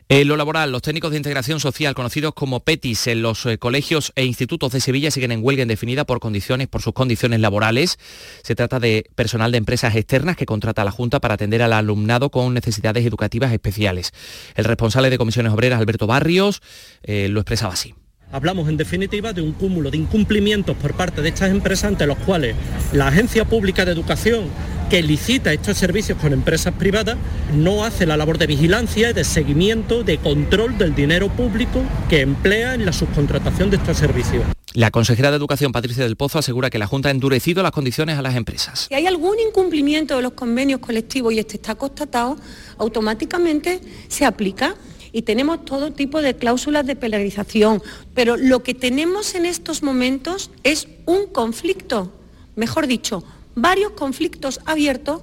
[0.07, 4.13] En lo laboral, los técnicos de integración social, conocidos como PETIS, en los eh, colegios
[4.15, 7.97] e institutos de Sevilla siguen en huelga indefinida por condiciones, por sus condiciones laborales.
[8.43, 12.29] Se trata de personal de empresas externas que contrata la Junta para atender al alumnado
[12.29, 14.11] con necesidades educativas especiales.
[14.53, 16.61] El responsable de comisiones obreras, Alberto Barrios,
[17.01, 17.95] eh, lo expresaba así.
[18.35, 22.17] Hablamos en definitiva de un cúmulo de incumplimientos por parte de estas empresas ante los
[22.17, 22.53] cuales
[22.91, 24.49] la Agencia Pública de Educación
[24.89, 27.15] que licita estos servicios con empresas privadas
[27.53, 32.19] no hace la labor de vigilancia y de seguimiento, de control del dinero público que
[32.19, 34.43] emplea en la subcontratación de estos servicios.
[34.73, 38.17] La consejera de Educación, Patricia del Pozo, asegura que la Junta ha endurecido las condiciones
[38.17, 38.87] a las empresas.
[38.89, 42.35] Si hay algún incumplimiento de los convenios colectivos y este está constatado,
[42.77, 43.79] automáticamente
[44.09, 44.75] se aplica
[45.15, 47.81] y tenemos todo tipo de cláusulas de penalización,
[48.13, 52.11] pero lo que tenemos en estos momentos es un conflicto,
[52.57, 53.23] mejor dicho,
[53.55, 55.21] varios conflictos abiertos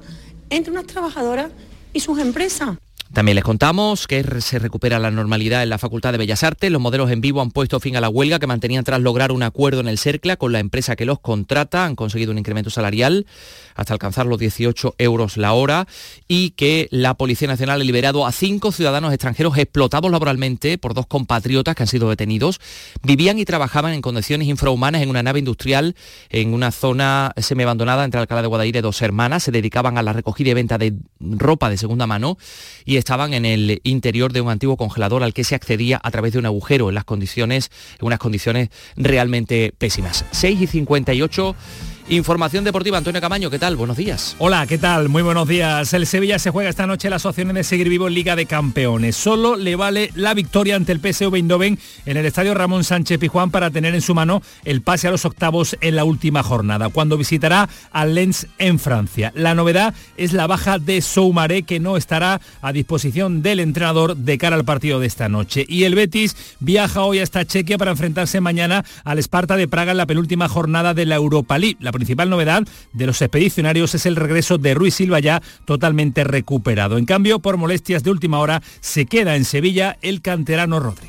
[0.48, 1.52] entre unas trabajadoras
[1.92, 2.78] y sus empresas.
[3.12, 6.70] También les contamos que se recupera la normalidad en la Facultad de Bellas Artes.
[6.70, 9.42] Los modelos en vivo han puesto fin a la huelga que mantenían tras lograr un
[9.42, 11.84] acuerdo en el CERCLA con la empresa que los contrata.
[11.84, 13.26] Han conseguido un incremento salarial
[13.74, 15.86] hasta alcanzar los 18 euros la hora
[16.26, 21.06] y que la Policía Nacional ha liberado a cinco ciudadanos extranjeros explotados laboralmente por dos
[21.06, 22.60] compatriotas que han sido detenidos.
[23.02, 25.96] Vivían y trabajaban en condiciones infrahumanas en una nave industrial
[26.30, 29.42] en una zona semiabandonada entre Alcalá de Guadaire dos hermanas.
[29.42, 32.38] Se dedicaban a la recogida y venta de ropa de segunda mano
[32.86, 36.32] y estaban en el interior de un antiguo congelador al que se accedía a través
[36.32, 40.24] de un agujero en las condiciones, en unas condiciones realmente pésimas.
[40.30, 41.56] 6 y 58
[42.08, 43.76] Información deportiva, Antonio Camaño, ¿qué tal?
[43.76, 44.36] Buenos días.
[44.38, 45.08] Hola, ¿qué tal?
[45.08, 45.94] Muy buenos días.
[45.94, 49.16] El Sevilla se juega esta noche las opciones de seguir vivo en Liga de Campeones.
[49.16, 53.50] Solo le vale la victoria ante el PSV Eindhoven en el estadio Ramón Sánchez Pijuán
[53.50, 57.16] para tener en su mano el pase a los octavos en la última jornada, cuando
[57.16, 59.32] visitará al Lens en Francia.
[59.36, 64.38] La novedad es la baja de Soumaré, que no estará a disposición del entrenador de
[64.38, 65.64] cara al partido de esta noche.
[65.68, 69.98] Y el Betis viaja hoy hasta Chequia para enfrentarse mañana al Esparta de Praga en
[69.98, 71.78] la penúltima jornada de la Europa League.
[71.92, 76.98] Principal novedad de los expedicionarios es el regreso de Ruiz Silva ya totalmente recuperado.
[76.98, 81.08] En cambio, por molestias de última hora, se queda en Sevilla el canterano Rodri.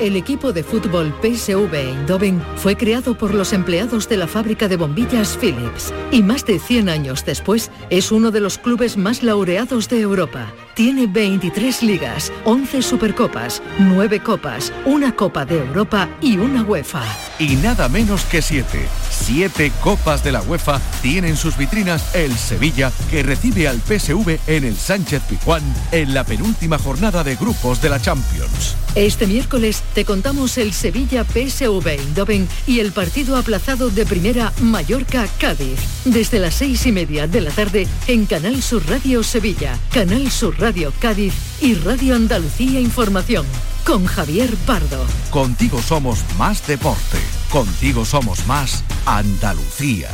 [0.00, 4.76] El equipo de fútbol PSV Eindhoven fue creado por los empleados de la fábrica de
[4.76, 9.88] bombillas Philips y más de 100 años después es uno de los clubes más laureados
[9.88, 10.52] de Europa.
[10.74, 17.04] Tiene 23 ligas, 11 supercopas, 9 copas, una Copa de Europa y una UEFA.
[17.38, 18.66] Y nada menos que 7.
[19.08, 24.64] 7 copas de la UEFA tienen sus vitrinas el Sevilla que recibe al PSV en
[24.64, 25.62] el Sánchez Pijuán
[25.92, 28.74] en la penúltima jornada de grupos de la Champions.
[28.96, 35.78] Este miércoles te contamos el Sevilla PSV Eindhoven y el partido aplazado de primera Mallorca-Cádiz.
[36.04, 40.63] Desde las seis y media de la tarde en Canal Sur Radio Sevilla, Canal Sur
[40.64, 43.44] Radio Cádiz y Radio Andalucía Información.
[43.84, 45.04] Con Javier Pardo.
[45.28, 47.18] Contigo somos más deporte.
[47.50, 50.08] Contigo somos más Andalucía.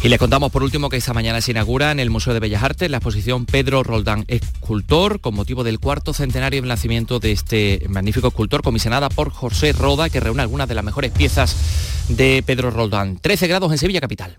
[0.00, 2.62] Y les contamos por último que esta mañana se inaugura en el Museo de Bellas
[2.62, 7.84] Artes la exposición Pedro Roldán, escultor, con motivo del cuarto centenario del nacimiento de este
[7.88, 11.56] magnífico escultor, comisionada por José Roda, que reúne algunas de las mejores piezas
[12.08, 13.18] de Pedro Roldán.
[13.18, 14.38] 13 grados en Sevilla Capital.